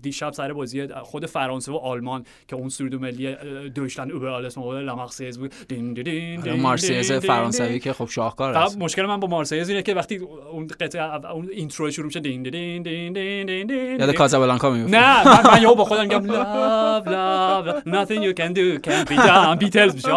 [0.02, 3.36] دیشب سر بازی خود فرانسه و آلمان که اون سرود ملی
[3.68, 4.28] دویشلند اوبر
[4.72, 9.28] مقابل لامارسیز بود دین دین دین مارسیز فرانسوی که خب شاهکار است مشکل من با
[9.28, 10.16] مارسیز اینه که وقتی
[10.52, 14.98] اون قطعه اون اینترو شروع میشه دین دین دین دین دین دین یاد کازابلانکا میفته
[14.98, 19.16] نه من من یهو با خودم میگم love love nothing you can do can be
[19.16, 20.12] done بیتلز میشه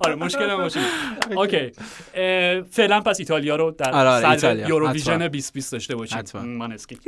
[0.00, 0.80] آره مشکل باشه
[1.36, 1.72] OK
[2.70, 6.98] فعلا پس ایتالیا رو در صدر یوروویژن 2020 داشته باشیم من اسکی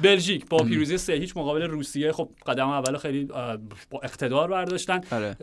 [0.00, 3.24] بلژیک با پیروزی 3 هیچ مقابل روسیه خب قدم اول خیلی
[3.90, 5.36] با اقتدار برداشتن آره.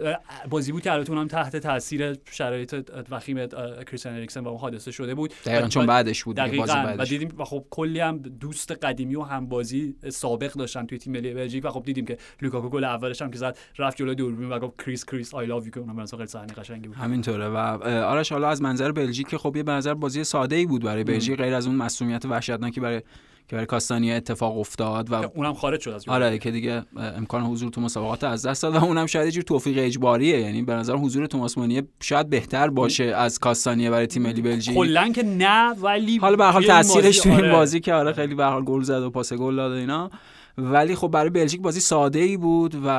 [0.50, 3.48] بازی بود که البته اونم تحت تاثیر شرایط وخیم
[3.88, 5.34] کریستیان اریکسن و اون حادثه شده بود.
[5.46, 6.96] دقیقاً چون بعدش بود دقیقاً.
[6.98, 11.14] و دیدیم و خب کلی هم دوست قدیمی و هم بازی سابق داشتن توی تیم
[11.14, 14.50] ملی بلژیک و خب دیدیم که لوکاکو گل اولش هم که زد رفت جلوی دوربین
[14.50, 16.98] و گفت Chris Chris I love you که اونم خیلی صحنه قشنگی بود.
[16.98, 17.48] همینطوره.
[17.48, 21.04] و آرش حالا از منظر بلژیک خب یه به نظر بازی ساده ای بود برای
[21.04, 23.02] بلژیک غیر از اون مسئولیت وحشتناکی برای
[23.48, 27.72] که برای کاستانیا اتفاق افتاد و اونم خارج شد از آره که دیگه امکان حضور
[27.72, 30.40] تو مسابقات از دست داد و اونم شاید یه جور توفیق اجباریه.
[30.40, 34.76] یعنی به نظر حضور توماس مونیه شاید بهتر باشه از کاستانیا برای تیم ملی بلژیک.
[34.76, 37.52] کلا که نه ولی حالا به حال تاثیرش تو این آره.
[37.52, 40.12] بازی که آره خیلی به حال گل زد و پاس گل داد اینا.
[40.58, 42.90] ولی خب برای بلژیک بازی ساده ای بود و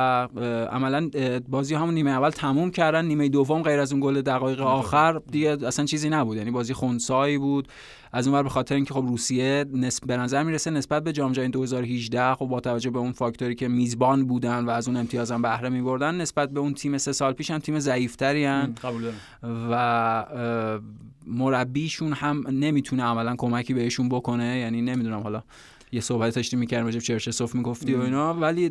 [0.71, 1.09] عملا
[1.49, 3.05] بازی همون نیمه اول تموم کردن.
[3.05, 6.37] نیمه دوم غیر از اون گل دقایق آخر دیگه اصلا چیزی نبود.
[6.37, 7.67] یعنی بازی خونسایی بود.
[8.13, 11.51] از اونور به خاطر اینکه خب روسیه نسب به نظر می‌رسه نسبت به جام جهانی
[11.51, 15.41] 2018 خب با توجه به اون فاکتوری که میزبان بودن و از اون امتیاز هم
[15.41, 18.47] بهره میبردن نسبت به اون تیم سه سال پیش هم تیم ضعیفتری
[19.71, 20.25] و
[21.27, 24.59] مربیشون هم نمی‌تونه عملا کمکی بهشون بکنه.
[24.59, 25.43] یعنی نمی‌دونم حالا
[25.91, 28.33] یه صحبت داشتی می‌کردم راجب چرچسوف می‌گفتی و اینا.
[28.33, 28.69] ولی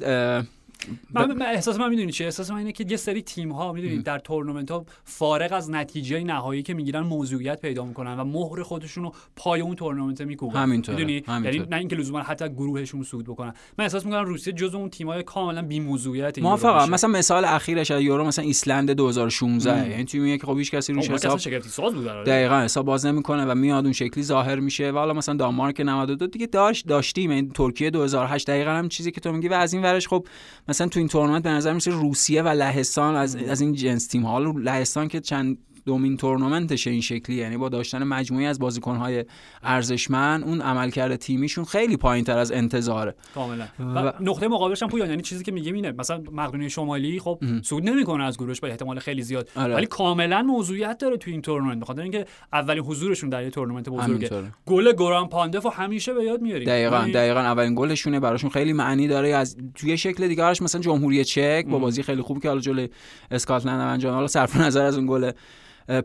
[1.14, 4.18] من, احساس من می‌دونی چی؟ احساس من اینه که یه سری تیم ها می‌دونید در
[4.18, 9.12] تورنمنت ها فارغ از نتیجه نهایی که می‌گیرن موضوعیت پیدا می‌کنن و مهر خودشون رو
[9.36, 10.62] پای اون تورنمنت میکوبن.
[10.62, 13.52] همینطوره می‌دونی؟ یعنی نه اینکه لزوما حتی گروهشون صعود بکنن.
[13.78, 16.90] من احساس می‌کنم روسیه جز اون تیمای کاملا بی موضوعیت موافقم.
[16.90, 22.24] مثلا مثال اخیرش یورو مثلا ایسلند 2016 یعنی تیمیه که خب هیچ کسی روش حساب
[22.24, 24.90] دقیقاً حساب باز نمی‌کنه و میاد اون شکلی ظاهر میشه.
[24.90, 27.30] و حالا مثلا دانمارک 92 دیگه داشت داشتیم.
[27.30, 30.26] این ترکیه 2008 دقیقاً هم چیزی که تو میگی و از این ورش خب
[30.68, 34.22] مثلا تو این تورنمنت به نظر میسه روسیه و لهستان از از این جنس تیم
[34.22, 35.58] ها لهستان که چند
[35.88, 39.24] دومین تورنمنتشه این شکلی یعنی با داشتن مجموعی از بازیکنهای
[39.62, 43.14] ارزشمند اون عملکرد تیمیشون خیلی پایین تر از انتظاره.
[43.34, 43.64] کاملا.
[43.78, 44.12] و...
[44.20, 48.24] نقطه مقابلش هم پویان یعنی چیزی که میگیم اینه مثلا مقدونیه شمالی خب سود نمی‌کنه
[48.24, 49.48] از گروهش به احتمال خیلی زیاد.
[49.56, 49.74] آره.
[49.74, 54.30] ولی کاملا موضوعیت داره تو این تورنمنت بخاطر اینکه اولین حضورشون در یه تورنمنت بزرگه.
[54.66, 56.68] گل گوران پاندفو همیشه به یاد میاریم.
[56.68, 57.12] دقیقاً یعنی...
[57.12, 59.28] دقیقاً اولین گلشونه براشون خیلی معنی داره.
[59.28, 62.88] از توی شکل دیگه‌اش مثلا جمهوری چک با بازی خیلی خوبی که حالا جلوی
[63.30, 65.30] اسکاتلند انجام حالا صرف نظر از اون گل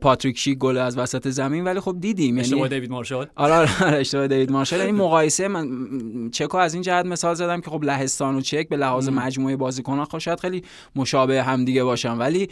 [0.02, 3.28] پاتریک شیک گل از وسط زمین ولی خب دیدیم یعنی اشتباه دیوید مارشال.
[3.36, 4.80] آره آره, آره، اشتباه دیوید مارشال.
[4.80, 5.70] یعنی مقایسه من
[6.32, 10.06] چکو از این جهت مثال زدم که خب لهستان و چک به لحاظ مجموعه بازیکنان
[10.06, 10.64] خب شاید خیلی
[10.96, 12.18] مشابه هم دیگه باشن.
[12.18, 12.50] ولی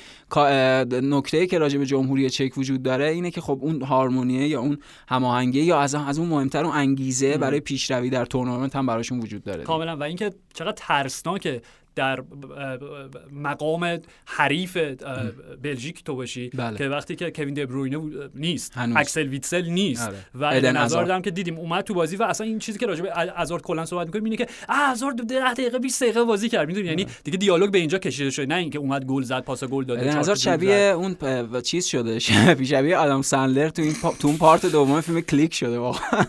[0.92, 4.78] نکته که راجع به جمهوری چک وجود داره اینه که خب اون هارمونیه یا اون
[5.08, 9.44] هماهنگی یا از از اون مهمتر اون انگیزه برای پیشروی در تورنمنت هم براشون وجود
[9.44, 9.64] داره.
[9.64, 9.98] کاملا.
[9.98, 11.62] و اینکه چقدر ترسناکه
[11.96, 12.24] در
[13.32, 14.78] مقام حریف
[15.64, 16.78] بلژیک تو باشی بله.
[16.78, 18.02] که وقتی که کوین دبروینه
[18.36, 18.78] نیست.
[18.78, 18.98] هنوز.
[18.98, 20.08] اکسل ویتسل نیست.
[20.08, 20.18] آره.
[20.36, 23.40] و ازارد هم که دیدیم اومد تو بازی و اصلا این چیزی که راجع به
[23.40, 26.68] ازارد کلا صحبت می‌کنیم اینه که ازارد 10 دقیقه 20 دقیقه بازی کرد.
[26.68, 27.14] می‌دونی؟ یعنی آره.
[27.24, 28.46] دیگه دیالوگ به اینجا کشیده شده.
[28.46, 31.16] نه اینکه اومد گل زد پاس گل داد ازارد شبیه اون
[31.62, 32.20] چیز شده.
[32.64, 36.26] شبیه آدم سندلر تو این تو اون part دوم فیلم کلیک شده واقعا.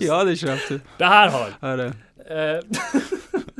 [0.00, 0.80] یادش رفته.
[0.98, 1.50] به هر حال.
[1.62, 1.92] آره.
[2.28, 2.60] Uh,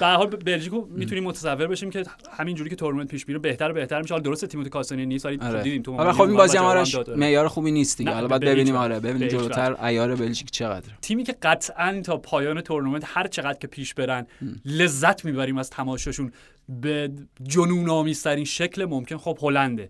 [0.00, 2.04] در حال بلژیک رو می‌تونیم متصور بشیم که
[2.38, 4.14] همینجوری که تورنمنت پیش میره بهتر و بهتر میشه.
[4.14, 5.62] حالا درست تیموتی کاستانی نیست ولی آره.
[5.62, 6.84] دیدیم تو خب این بازی هم
[7.16, 8.10] معیار خوبی نیست دیگه.
[8.10, 13.02] حالا بعد ببینیم آره ببینیم جلوتر عیار بلژیک چقدر تیمی که قطعا تا پایان تورنمنت
[13.06, 14.26] هر چقدر که پیش برن
[14.64, 16.32] لذت می‌بریم از تماشاشون.
[16.68, 17.10] به
[17.42, 19.16] جنون آمیزترین شکل ممکن.
[19.16, 19.88] خب هلنده.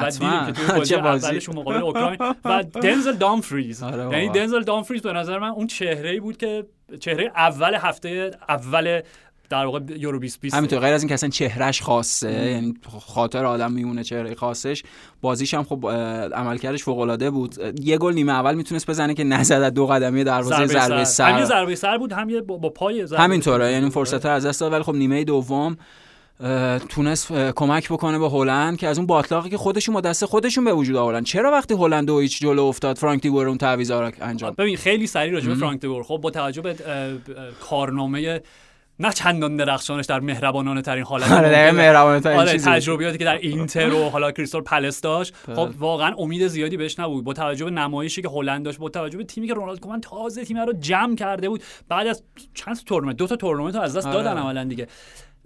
[0.00, 2.18] و دیدیم که توی بازی اولشون مقابل اوکراین.
[2.44, 3.82] و دنزل دامفریز.
[3.82, 6.66] آره یعنی دنزل دامفریز به نظر من اون چهره بود که
[7.00, 9.00] چهره اول هفته اول
[9.50, 12.74] در واقع یورو 2020 همینطور غیر از این که اصلا چهرهش خاصه یعنی
[13.06, 14.82] خاطر آدم میمونه چهره خاصش
[15.20, 15.86] بازیش هم خب
[16.34, 17.54] عملکردش فوق العاده بود.
[17.80, 21.32] یه گل نیمه اول می‌تونست بزنه که نزد دو قدمی دروازه ضربه سر.
[21.32, 24.82] هم ضربه سر بود هم با, با پای همینطوره یعنی فرصت از دست داد ولی
[24.82, 25.76] خب نیمه دوم
[26.88, 30.72] تونست کمک بکنه به هلند که از اون باطلاقی که خودشون با دست خودشون به
[30.72, 31.22] وجود آوردن.
[31.22, 35.32] چرا وقتی هلند دو هیچ جلو افتاد فرانک دیبور اون تعویضا انجام ببین خیلی سریع
[35.32, 36.02] راجع به فرانک دیبور.
[36.02, 36.76] خب با توجه به
[37.60, 38.40] کارنامه
[39.00, 44.08] نه چندان درخشانش در مهربانانه ترین حالت آره ترین آره تجربیاتی که در اینتر و
[44.08, 45.34] حالا کریستال پلس داشت.
[45.46, 45.56] بله.
[45.56, 47.24] خب واقعا امید زیادی بهش نبود.
[47.24, 50.44] با توجه به نمایشی که هلند داشت با توجه به تیمی که رونالد کومن تازه
[50.44, 52.22] تیم رو جمع کرده بود بعد از
[52.54, 54.40] چند تورنمنت دو تا تورنمنت از دست دادن آره.
[54.40, 54.86] عملا دیگه.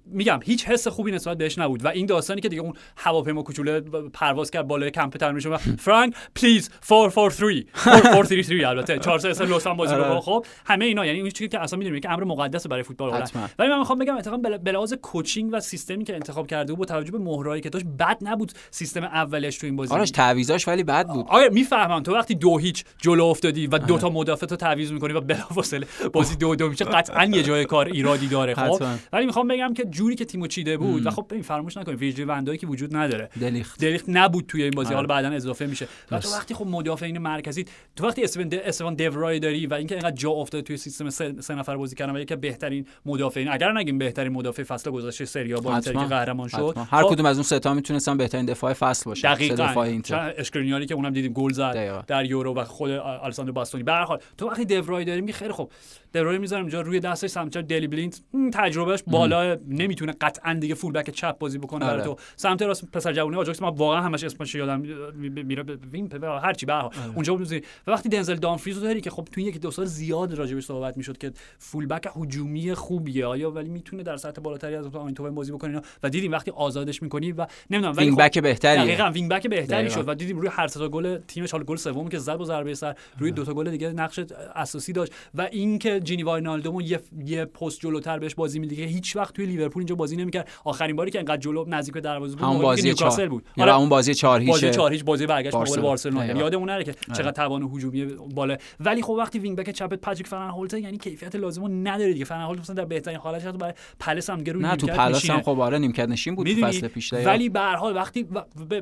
[0.06, 3.80] میگم هیچ حس خوبی نسبت بهش نبود و این داستانی که دیگه اون هواپیما کوچوله
[4.12, 9.94] پرواز کرد بالای کمپ تمرین و Frank please 443 433 البته 4 3 لطفا بازی
[9.94, 10.46] رو خب.
[10.66, 13.24] همه اینا یعنی اون چیزی که اصلا می‌دونیم که امر مقدس برای فوتبال
[13.58, 16.84] ولی من می‌خوام بگم اتفاقا به لحاظ coaching و سیستمی که انتخاب کرده بود با
[16.84, 19.94] توجه به مهره‌هایی که داشت بد نبود سیستم اولش تو این بازی.
[19.94, 21.26] آرش تعویضاش ولی بد بود.
[21.28, 22.02] آره می‌فهمم.
[22.02, 25.86] تو وقتی دو هیچ جلو افتادی و دو تا مدافع تو تعویض می‌کنی و بلافاصله
[26.12, 28.82] بازی دو دو میشه قطعا یه جای کار ایرادی داره خب؟
[29.12, 31.06] ولی می‌خوام بگم که جوری که تیمو چیده بود.
[31.06, 33.28] و خب این فراموش نکنیم ویژلی وندایی که وجود نداره.
[33.40, 34.86] دلیخت دلیخت نبود توی این بازی.
[34.86, 34.96] آره.
[34.96, 35.88] حالا بعدا اضافه میشه.
[36.10, 37.64] و تو وقتی خب مدافعین مرکزی
[37.96, 38.24] تو وقتی
[38.64, 42.16] استون دیورای داری و اینکه اینقدر جا افتاده توی سیستم سه, سه نفر بازی کردن
[42.16, 46.48] و یکی بهترین مدافعین اگر نگیم بهترین مدافع فصل گذشته سری با اینتر که قهرمان
[46.48, 46.74] شد.
[46.90, 49.66] هر خب کدوم از اون سه تا می‌تونستن بهترین دفاع فصل باشه دقیقاً.
[49.66, 50.34] دفاع اینتر.
[50.36, 53.84] اشکرینیاری که اونم دیدیم گل زد در یورو و خود آلساندرو باستونی.
[53.84, 55.72] به هر حال تو وقتی دیورای داری خیلی خوب
[56.14, 58.20] دیورای می‌ذارم اینجا روی دستش سمت دلی بلینت.
[58.52, 62.04] تجربهش بالا نمی‌تونه قطعا دیگه فول بک چپ بازی بکنه برای آره.
[62.04, 62.16] تو.
[62.36, 64.80] سمت راست پسر جوونی آجاکس ما واقعا همش اسمش یادم
[65.14, 65.64] میره.
[65.92, 66.84] وین هر چی به
[67.14, 70.64] اونجا بود و وقتی دنزل دانفریز داری که خب تو یک دو سال زیاد راجبش
[70.64, 73.26] صحبت می‌شد که فول بک هجومی خوبیه.
[73.26, 77.32] آیا ولی می‌تونه در سطح بالاتری از تو بازی بکنه و دیدیم وقتی آزادش می‌کنی
[77.32, 78.78] و نمی‌دونم ولی وینگ بک بهتری.
[78.78, 82.08] دقیقاً وینگ بک بهتری شد و دیدیم روی هر تا گل تیمش حال گل سوم
[82.08, 84.20] که زد با ضربه سر روی دو تا گل دیگه نقش
[84.54, 85.12] اساسی داشت.
[85.34, 89.46] و اینکه جینی واینالدوم یه یه پست جلوتر بهش بازی میده که هیچ وقت توی
[89.46, 90.48] لیورپول اینجا بازی نمی‌کرد.
[90.64, 93.44] آخرین باری که انقدر جلو نزدیک دروازه بود همون بازی چهار بود.
[93.58, 96.26] آره اون بازی 4 هیچ بازی 4 هیچ بازی برگشت مقابل بارسلونا.
[96.26, 98.56] یعنی یادمون نره که چقدر توان هجومی بالا.
[98.80, 102.24] ولی خب وقتی wing back چپت پاتریک فن آنهولت یعنی کیفیت لازمو نداره دیگه.
[102.24, 105.60] فن آنهولت مثلا در بهترین حالتش برای پلس هم گرو نه تو پلس هم خب
[105.60, 108.26] آره نیمکت نشین بود فصل پیش ولی به هر حال وقتی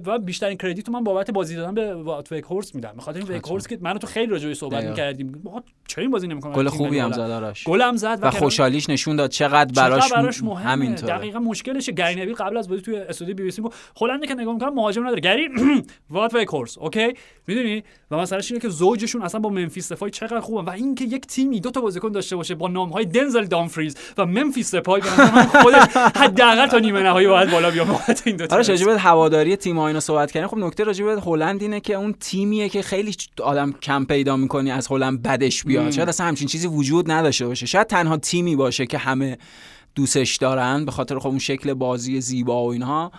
[0.06, 2.94] و بیشترین credit من بابت بازی دادن به ووت وخهورست میدم.
[2.98, 5.42] بخاطر این وخهورست که منو تو خیلی راجع صحبت می‌کردیم.
[5.88, 9.16] چرا این بازی نمی‌کنه گل خوبی هم زد آرش گل هم زد و خوشحالیش نشون
[9.16, 10.70] داد چقدر براش, براش مهمه.
[10.70, 14.34] همینطور دقیقاً مشکلش گری قبل از بازی توی استودیو بی بی سی گفت هلند که
[14.34, 15.20] نگاه می‌کنم مهاجم نداره.
[15.20, 15.48] گری
[16.10, 17.14] ووت وخهورست okay؟
[17.46, 21.26] می‌دونی؟ و مثلا اینه که زوجشون اصلا با ممفیس دپای چقدر خوبه و اینکه یک
[21.26, 25.08] تیمی دو تا بازیکن داشته باشه با نام‌های دنزل دامفریز و ممفیس دپای به
[25.62, 27.88] خودش حداقل تا نیمه نهایی باید بالا بیاد.
[28.24, 31.62] این دو تا آره راجع هواداری تیم اینا صحبت کردن خب نکته راجع به هلند
[31.62, 35.90] اینه که اون تیمیه که خیلی آدم کم پیدا می‌کنی از هلند بدش بیاد.
[35.90, 37.66] شاید اصلا همچین چیزی وجود نداشته باشه.
[37.66, 39.38] شاید تنها تیمی باشه که همه
[39.94, 43.12] دوستش دارن به خاطر خب اون شکل بازی زیبا و اینها.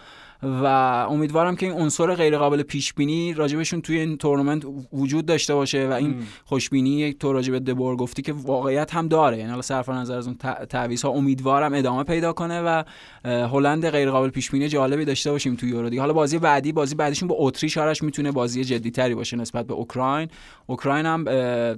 [0.43, 0.65] و
[1.09, 4.63] امیدوارم که این عنصر غیر قابل پیش بینی راجبشون توی این تورنمنت
[4.93, 6.15] وجود داشته باشه و این
[6.45, 9.37] خوشبینی یک تو راجب دبور گفتی که واقعیت هم داره.
[9.37, 10.37] یعنی حالا صرف نظر از اون
[10.69, 12.83] تعویض ها امیدوارم ادامه پیدا کنه و
[13.25, 16.01] هلند غیر قابل پیش بینی جالبی داشته باشیم توی یورو دیگه.
[16.01, 19.73] حالا بازی بعدی بازی بعدیشون با اتریش آرش می‌تونه بازی جدی تری باشه نسبت به
[19.73, 20.27] اوکراین.
[20.65, 21.25] اوکراین هم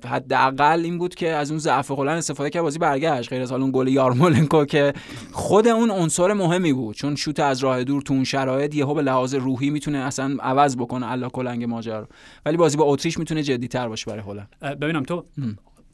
[0.05, 3.29] حداقل این بود که از اون ضعف هلند استفاده کرد بازی برگشت.
[3.29, 4.93] غیر از اون گل یارمولنکو که
[5.31, 6.95] خود اون عنصر مهمی بود.
[6.95, 10.77] چون شوت از راه دور تو اون شرایط یهو به لحاظ روحی می‌تونه اصلا عوض
[10.77, 12.07] بکنه الله کلنگ ماجرا
[12.45, 14.79] ولی بازی با اتریش می‌تونه جدی تر باشه برای هلند.
[14.79, 15.25] ببینم تو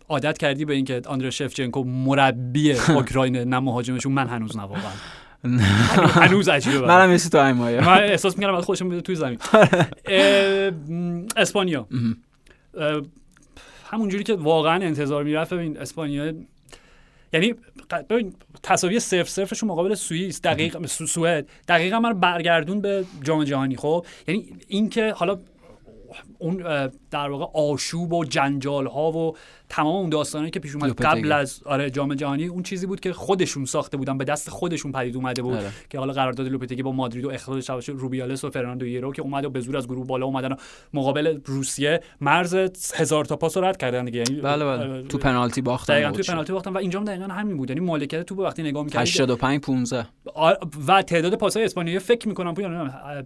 [0.09, 4.91] عادت کردی به اینکه آندر شفچنکو مربی اوکراین نه مهاجمشون من هنوز نه واقعا.
[6.07, 9.37] هنوز عجیبه منم مثل تو من احساس می‌کنم بعد خودشون توی زمین.
[11.37, 11.87] اسپانیا.
[13.91, 15.53] همونجوری که واقعا انتظار می‌رفت.
[15.53, 16.33] ببین اسپانیا
[17.33, 17.55] یعنی
[18.63, 21.49] تساوی صفر صفرشون مقابل سوئیس دقیق سوئد.
[21.67, 25.39] دقیقا من برگردون به جام جهانی خب؟ یعنی اینکه حالا
[26.37, 26.63] اون
[27.11, 29.35] در واقع آشوب و جنجال ها و
[29.69, 33.13] تمام اون داستانی که پیش اومد قبل از آره جام جهانی اون چیزی بود که
[33.13, 35.71] خودشون ساخته بودن به دست خودشون پدید اومده بود آره.
[35.89, 39.45] که حالا قرارداد لوپتگی با مادرید و اخراج شواش روبیالس و فرناندو یرو که اومد
[39.45, 40.55] و به زور از گروه بالا اومدن و
[40.93, 42.55] مقابل روسیه مرز
[42.95, 44.23] هزار تا پاس رد کردن دیگه.
[44.29, 45.03] یعنی بله بله.
[45.03, 47.69] تو پنالتی باختن دقیقاً تو پنالتی باختن و اینجا هم دقیقاً همین بود.
[47.69, 50.07] یعنی مالکیت توپ وقتی نگاه می‌کردی 85 15
[50.87, 52.53] و تعداد پاس‌های اسپانیایی فکر می‌کنم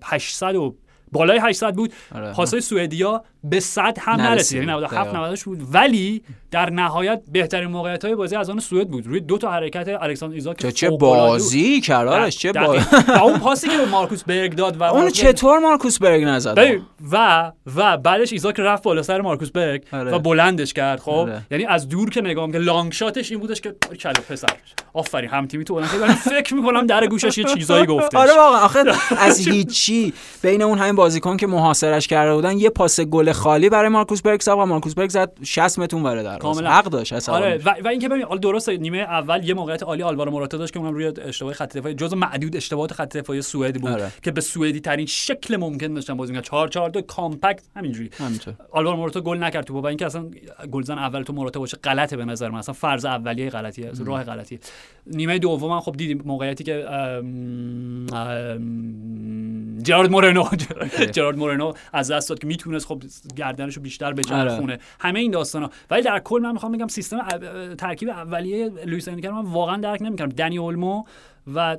[0.03, 0.75] 800 و
[1.11, 1.93] بالای 800 بود.
[2.15, 2.33] آره.
[2.33, 5.67] پاسای سوئدیا به 100 هم نرسید یعنی 97 98 بود.
[5.71, 6.23] ولی
[6.55, 9.07] در نهایت بهترین موقعیت های بازی از آن سوئد بود.
[9.07, 13.77] روی دو تا حرکت الکساندر ایزاک چه بازی کردارش چه بازی و اون پاسی که
[13.77, 16.81] به مارکوس برگ داد و اون چطور مارکوس برگ نزد؟
[17.11, 20.11] و و بعدش ایزاک رفت بالا سر مارکوس برگ آره.
[20.11, 21.41] و بلندش کرد خب؟ آره.
[21.51, 24.47] یعنی از دور که نگاه که long shot ش این بودش که کله پسر.
[24.93, 28.59] آفرین هم تیمی تو اون فکر می‌کنم در گوشش یه چیزایی گفته آره واقعا.
[28.59, 28.79] آخه
[29.27, 33.89] از هیچی بین اون همین بازیکن که محاصرش کرده بودن یه پاس گل خالی برای
[33.89, 36.71] مارکوس برگ زد و مارکوس برگ زد 60 متر وره در کاملا.
[36.71, 40.31] حق داشت اصلا آره و, و اینکه ببین درست نیمه اول یه موقعیت عالی آلوارو
[40.31, 43.91] موراتا داشت که اونم روی اشتباه خط دفاعی جزو معدود اشتباهات خط دفاعی سوئد بود
[43.91, 44.11] آره.
[44.23, 48.09] که به سوئدی ترین شکل ممکن داشتن بازی می‌کردن 4 4 2 compact همینجوری.
[48.19, 48.53] همینطور.
[48.71, 50.25] آلوارو موراتا گل نکرد تو با اینکه اصلا
[50.71, 52.59] گلزن اول تو موراتا باشه غلطه به نظر من.
[52.59, 54.59] اصلا فرض اولیه غلطیه راه غلطیه.
[55.07, 56.85] نیمه دوم خب دیدیم موقعیتی که
[59.83, 60.45] جرارد مورنو
[61.15, 63.03] جرارد مورنو از دست داد که می‌تونست خب
[63.35, 64.57] گردنشو بیشتر به آره.
[64.57, 64.79] خونه.
[64.99, 65.69] همه این داستانا.
[65.89, 67.19] ولی در کل من می‌خوام بگم سیستم
[67.75, 70.35] ترکیب اولیه لوئیس انریکه من واقعا درک نمی‌کردم.
[70.35, 71.03] دنی اولمو
[71.53, 71.77] و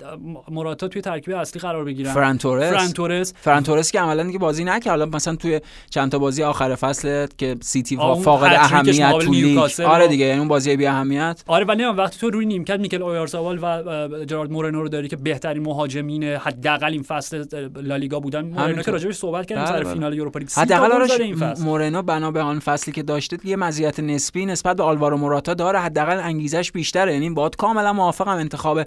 [0.51, 2.13] موراتا توی ترکیب اصلی قرار بگیرن.
[2.13, 4.89] فرانتورس فرانتورس فرانتورس که عملا دیگه بازی نکرد.
[4.89, 5.61] حالا مثلا توی
[5.91, 9.59] چند تا بازی آخر فصل که سیتی فاقد اهمیت تو لیگ.
[9.85, 11.43] آره دیگه یعنی اون بازی بی اهمیت.
[11.47, 15.63] آره ولی وقتی تو روی نیمکت میکل اویارزاوال و جرارد مورنو رو داری که بهترین
[15.63, 17.45] مهاجمین حداقل این فصل
[17.77, 19.93] لالیگا بودن مورنو که راجعش صحبت کردیم سر بله، بله.
[19.93, 20.49] فینال اروپا لیگ.
[20.57, 21.65] حداقل این فصل.
[21.65, 25.79] مورنو بنا به آن فصلی که داشته یه مزیت نسبی نسبت به آلوارو موراتا داره.
[25.79, 27.13] حداقل انگیزش بیشتره.
[27.13, 28.81] یعنی باید کاملا موافقم انتخاب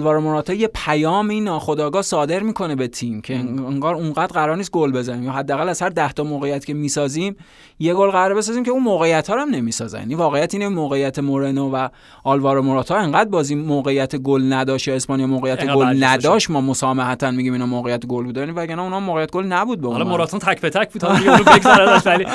[0.00, 4.92] آلوارو موراتا یه پیامی ناخودآگاه صادر می‌کنه به تیم که انگار اونقدر قرار نیست گل
[4.92, 5.22] بزنیم.
[5.24, 7.36] یا حداقل از هر 10 تا موقعیت که می‌سازیم
[7.78, 9.98] یه گل قرار بسازیم که اون موقعیت ها رو هم نمی‌سازن.
[9.98, 11.88] یعنی واقعیت اینه موقعیت مورنو و
[12.24, 17.52] آلوارو موراتا انقدر بازی موقعیت گل نداشت یا اسپانیا موقعیت گل نداشت ما مسامحتا میگیم
[17.52, 20.70] اینا موقعیت گل بود یعنی وگرنه اونا موقعیت گل نبود به حالا موراتا تک به
[20.70, 21.28] تک بود ولی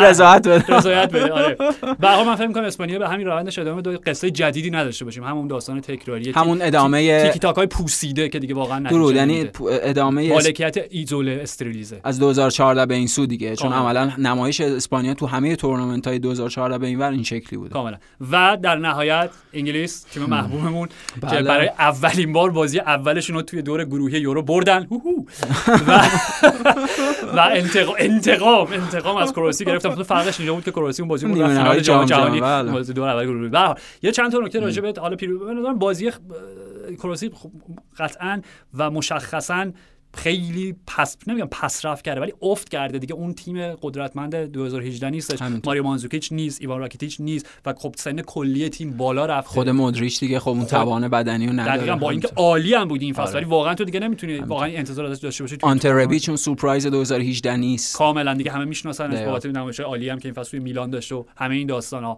[0.00, 0.76] رضایت بده.
[0.76, 1.56] رضایت بده آره.
[2.00, 5.24] به من فکر می‌کنم اسپانیا به همین روندش ادامه دو قصه جدیدی نداشته باشیم.
[5.24, 9.50] همون داستان تکراریه همون ادامه ادامه تیکی تاک های پوسیده که دیگه واقعا درود یعنی
[9.70, 12.00] ادامه مالکیت ایزوله استریلیزه.
[12.04, 16.78] از 2014 به این سو دیگه چون عملا نمایش اسپانیا تو همه تورنمنت های 2014
[16.78, 17.72] به این ور این شکلی بوده.
[17.72, 17.96] کاملا.
[18.30, 20.88] و در نهایت انگلیس تیم محبوبمون
[21.20, 21.36] بله.
[21.36, 24.86] که برای اولین بار بازی اولشون رو توی دور گروهی یورو بردن.
[25.88, 26.08] و
[27.36, 27.50] و
[27.98, 32.04] انتقام انتقام از کرواسی گرفتم فرقش اینجا بود که کرواسی اون بازی بود رفت جام
[32.04, 32.40] جهانی.
[32.40, 32.72] بله.
[32.72, 36.10] بازی دور اول گروهی یه چند تا نکته راجع به حالا پیرو بازی
[36.94, 37.50] کرواسی خب
[37.98, 38.42] قطعا
[38.74, 39.72] و مشخصا
[40.14, 43.14] خیلی پس نمیگم پس رفت کرده ولی افت کرده دیگه.
[43.14, 48.68] اون تیم قدرتمند 2018 نیستش ماریو مانزوکیچ نیست ایوان راکیتیچ نیست و خب سن کلی
[48.68, 51.76] تیم بالا رفت خود مودریچ دیگه خب اون خب توان بدنی رو نداره.
[51.76, 53.34] دقیقاً با اینکه عالی هم بود این فصل آره.
[53.34, 57.96] ولی واقعا تو دیگه نمی‌تونی واقعا انتظار ازش داشته باشی آنتربی چون سورپرایز 2018 نیست.
[57.96, 61.12] کاملا دیگه همه می‌شناسن از بابت نمایش عالی هم که این فصل توی میلان داشت
[61.12, 62.16] و همه این داستان ها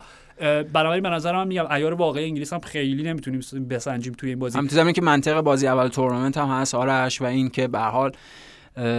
[0.73, 4.59] بنابراین به نظر من میگم عیار واقعی انگلیس هم خیلی نمی‌تونیم بسنجیم توی این بازی.
[4.59, 8.13] هم تو که منطق بازی اول تورنمنت هم هست آرش و این که به حال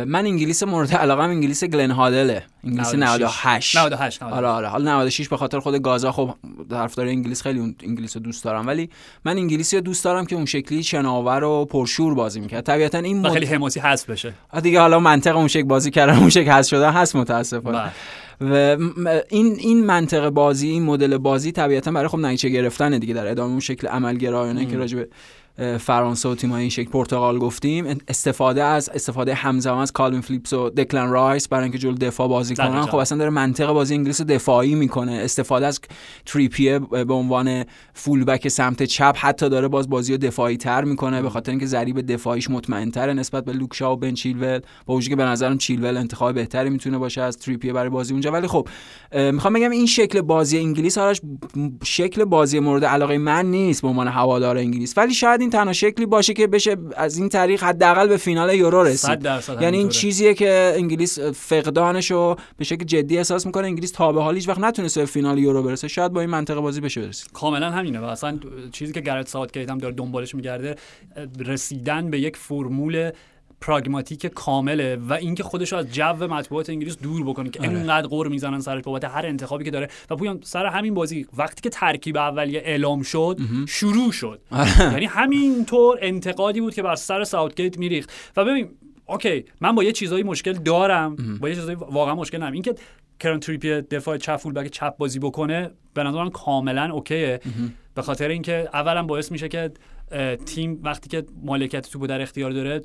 [0.05, 2.43] من انگلیس مورد علاقه هم انگلیس گلن هادله.
[2.63, 4.67] انگلیس 98 98 آره آره.
[4.67, 6.35] حالا 96 به خاطر خود گازا خب
[6.69, 8.67] طرفدار انگلیس خیلی اون انگلیس رو دوست دارم.
[8.67, 8.89] ولی
[9.25, 12.63] من انگلیسی رو دوست دارم که اون شکلی شناور و پرشور بازی می‌کرد.
[12.63, 13.31] طبیعتا این مد...
[13.31, 14.33] خیلی حماسی حذف بشه.
[14.63, 17.77] دیگه حالا منطق اون شکل بازی کردن اون شکل حذف شده هست متاسفانه.
[17.77, 17.91] بله.
[18.41, 18.77] و
[19.29, 23.51] این این منطقه بازی این مدل بازی طبیعتا برای خب نتیجه گرفتن دیگه در ادامه
[23.51, 25.03] اون شکل عملگرایانه که راجع
[25.79, 27.97] فرانسه و تیم‌های این شکل پرتغال گفتیم.
[28.07, 32.55] استفاده از استفاده همزمان از کالوین فلیپس و دکلن رایس برای اینکه جلو دفاع بازی
[32.55, 32.81] کنن.
[32.81, 35.11] خب اصلا داره منطق بازی انگلیس دفاعی می‌کنه.
[35.11, 35.79] استفاده از
[36.25, 41.21] تریپیه به عنوان fullback سمت چپ حتی داره باز بازی دفاعی تر می‌کنه.
[41.21, 44.59] به خاطر اینکه ضریب دفاعیش مطمئن تره نسبت به لوک شا و بن چیلول.
[44.85, 48.31] با وجودی که به نظرم چیلول انتخاب بهتری می‌تونه باشه از تریپیه برای بازی اونجا.
[48.31, 48.67] ولی خب
[49.31, 51.21] می‌خوام بگم این شکل بازی انگلیس آرش
[51.83, 54.97] شکل بازی مورد علاقه من نیست به عنوان هوادار انگلیس.
[54.97, 58.83] ولی شاید این تنها شکلی باشه که بشه از این طریق حداقل به فینال یورو
[58.83, 59.25] رسید.
[59.61, 63.67] یعنی این چیزیه که انگلیس فقدانش رو به شکل جدی احساس می‌کنه.
[63.67, 65.87] انگلیس تا به حال هیچ وقت نتونسته به فینال یورو برسه.
[65.87, 68.39] شاید با این منطقه بازی بشه برسید کاملا همینه و اصلا
[68.71, 70.75] چیزی که گرت ساوت هم داره دنبالش میگرده
[71.45, 73.11] رسیدن به یک فرمول
[73.61, 77.69] پراگماتیک کامله و اینکه خودش رو از جو مطبوعات انگلیس دور بکنه که آره.
[77.69, 79.87] اینقدر قور می‌زنن سرش بابت هر انتخابی که داره.
[80.09, 84.41] و پویان سر همین بازی وقتی که ترکیب اولیه اعلام شد شروع شد.
[84.51, 84.81] آره.
[84.81, 88.11] یعنی همینطور انتقادی بود که بر سر ساوتگیت میریخت.
[88.37, 88.69] و ببین
[89.05, 91.15] okay من با یه چیزایی مشکل دارم.
[91.41, 92.53] با یه چیزایی واقعا مشکل ندارم.
[92.53, 92.75] اینکه
[93.19, 97.39] کیرن تریپیه دفاع چپ fullback چپ بازی بکنه به نظرم کاملا okay ه.
[97.95, 99.71] به خاطر اینکه اولا باعث میشه که
[100.45, 102.81] تیم وقتی که مالکیت توپو در اختیار داره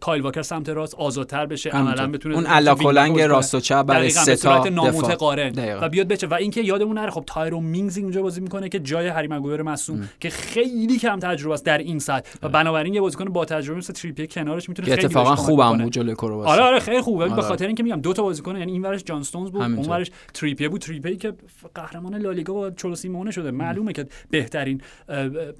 [0.00, 4.10] کایل واکر سمت راست آزادتر بشه عملا بتونه اون علا کلنگ راست و چپ برای
[4.10, 8.40] سه تا نامتقارن و بیاد بچه و اینکه یادمون نره خب تایرون مینگز اینجا بازی
[8.40, 12.30] می‌کنه که جای هری مگویر مصدوم که خیلی کم تجربه است در این سطح.
[12.42, 16.14] و بنابراین یه بازیکن با تجربه مثل تریپی کنارش می‌تونه خیلی اتفاقا خوبم بود جلوی
[16.14, 17.24] کرواسی آره آره خیلی خوبه.
[17.24, 17.42] به آره.
[17.42, 20.68] خاطر اینکه میگم دو تا بازیکن یعنی این ورش جان استونز بود اون ورش تریپی
[20.68, 20.80] بود.
[20.80, 21.32] تریپی که
[21.74, 23.50] قهرمان لالیگا با چولو سیمئونه شده.
[23.50, 24.80] معلومه که بهترین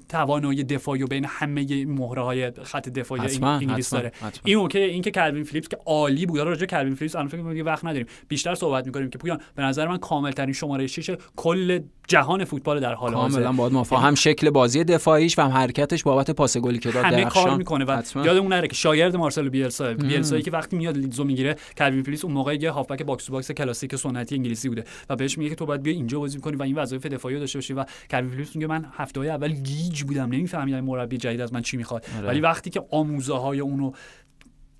[0.09, 4.11] توانایی دفاعی بین همه مهره های خط دفاعی انگلیس داره.
[4.45, 6.39] این okay این که کلوین فلیپس که عالی بود.
[6.39, 8.07] راجع کلوین فلیپس الان فکر کنم وقت نداریم.
[8.27, 12.79] بیشتر صحبت می‌کنیم که پویان به نظر من کامل ترین شماره 6 کل جهان فوتبال
[12.79, 13.33] در حال حاضر.
[13.33, 13.99] کاملا باید موافقم.
[13.99, 17.85] هم شکل بازی دفاعیش و هم حرکتش بابت پاس گلی که داد همه کار می‌کنه
[17.85, 22.25] و یادمون نره که شاگرد مارسلو بیلسا بیلسایی که وقتی میاد لیدزو می‌گیره کلوین فلیپس
[22.25, 25.55] اون موقع یه هافبک box to box کلاسیک سنتی انگلیسی بوده و بهش میگه که
[25.55, 28.55] تو باید بیا اینجا بازی کنی و این وظایف دفاعی داشته باشی و کلوین فلیپس
[28.55, 30.29] میگه من هفته های اول گیج بودم.
[30.29, 32.05] نمیفهمیدم مربی جدید از من چی می‌خواد.
[32.17, 32.27] آره.
[32.27, 33.91] ولی وقتی که آموزه های اونو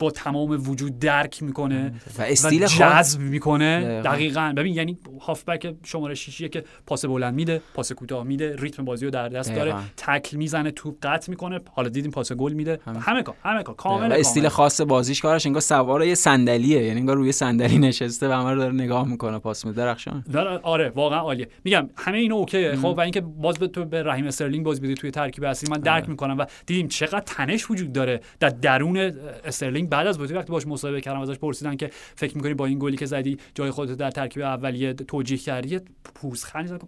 [0.02, 4.02] با تمام وجود درک می‌کنه و استیل جذب می‌کنه.
[4.02, 4.54] دقیقا.
[4.58, 9.12] ببین یعنی هافبک شماره 6 که پاس بلند میده پاس کوتاه میده ریتم بازی رو
[9.12, 9.76] در دست داره.
[9.98, 11.60] تکل می‌زنه توپ قطع می‌کنه.
[11.74, 12.80] حالا دیدیم پاس گل میده.
[13.00, 13.76] همه کار همه کار.
[13.76, 16.84] کامل استیل خاص بازیش کارش انگار سوار یه صندلیه.
[16.84, 19.78] یعنی انگار روی صندلی نشسته و همه رو داره نگاه می‌کنه پاس میده.
[19.78, 20.24] درخشان.
[20.64, 21.48] آره واقعا عالیه.
[21.64, 22.76] میگم همه اینا okay ه.
[22.76, 25.78] خب و اینکه باز به تو به رحیم استرلینگ بازی بدی توی ترکیب اصلی من
[25.78, 26.10] درک آره.
[26.10, 28.98] می‌کنم و دیدیم چقدر تنش وجود داره در درون
[29.46, 32.80] استرلینگ بعد از بازی وقتی باش مصاحبه کردم ازش پرسیدن که فکر می‌کنی با این
[32.80, 35.80] گلی که زدی جای خودت در ترکیب اولیه توجیه کردی؟
[36.16, 36.82] پوزخندی زد.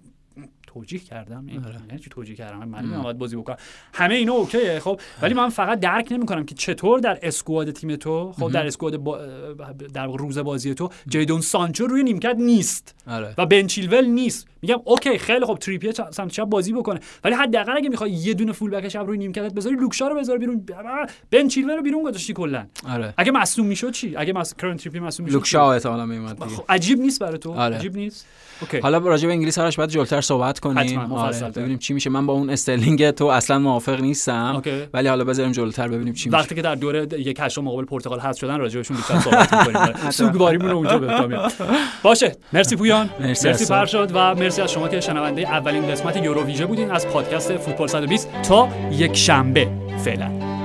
[0.74, 1.76] توجیه کردم آره.
[1.90, 3.58] یعنی چی توجیه کردم؟ من باید بازی بکنم.
[3.94, 7.96] همه اینا okay ه خب ولی من فقط درک نمی‌کنم که چطور در squad تیم
[7.96, 9.20] تو خب در squad با...
[9.94, 13.34] در روز بازی تو جیدن سانچو روی نیمکت نیست آره.
[13.38, 14.48] و بن چیلول نیست.
[14.62, 17.00] میگم okay خیلی خوب تریپیه سمت چپ بازی بکنه.
[17.24, 20.38] ولی حداقل اگه می‌خوای یه دونه fullback چپ روی نیمکتت بذاری لوک شا رو بذار
[20.38, 20.66] بیرون.
[21.32, 22.66] بن چیلول رو بیرون گذاشتی کلا.
[22.90, 23.14] آره.
[23.18, 26.64] اگه مصدوم می‌شد چی؟ اگه مس کیرن تریپیه مصدوم می‌شد لوک شا احتمالاً میومد خب
[26.70, 27.54] عجیب نیست برای تو.
[27.54, 27.76] آره.
[27.76, 28.28] عجیب نیست.
[28.62, 28.78] okay.
[28.80, 31.00] حالا راجع به انگلیس آرش بعد جلوتر صحبت کنیم.
[31.00, 31.50] آره.
[31.50, 32.10] ببینیم چی میشه.
[32.10, 34.54] من با اون استرلینگ تو اصلا موافق نیستم.
[34.56, 34.84] okay.
[34.94, 36.38] ولی حالا بذاریم جلوتر ببینیم چی میشه.
[36.38, 40.10] وقتی که در دوره یک هشت مقابل پرتغال هست شدن راجع بهشون بیشتر صحبت می‌کنیم.
[40.10, 41.40] سوگواریمون رو اونجا بفهمیم
[42.04, 42.36] باشه.
[42.54, 43.10] مرسی پویان.
[43.20, 46.92] مرسی, مرسی فرشاد و مرسی از شما که شنونده اولین قسمت یوروویژه بودین.
[46.92, 49.68] از پادکست فوتبال 120 تا یک شنبه
[50.06, 50.63] فعلا.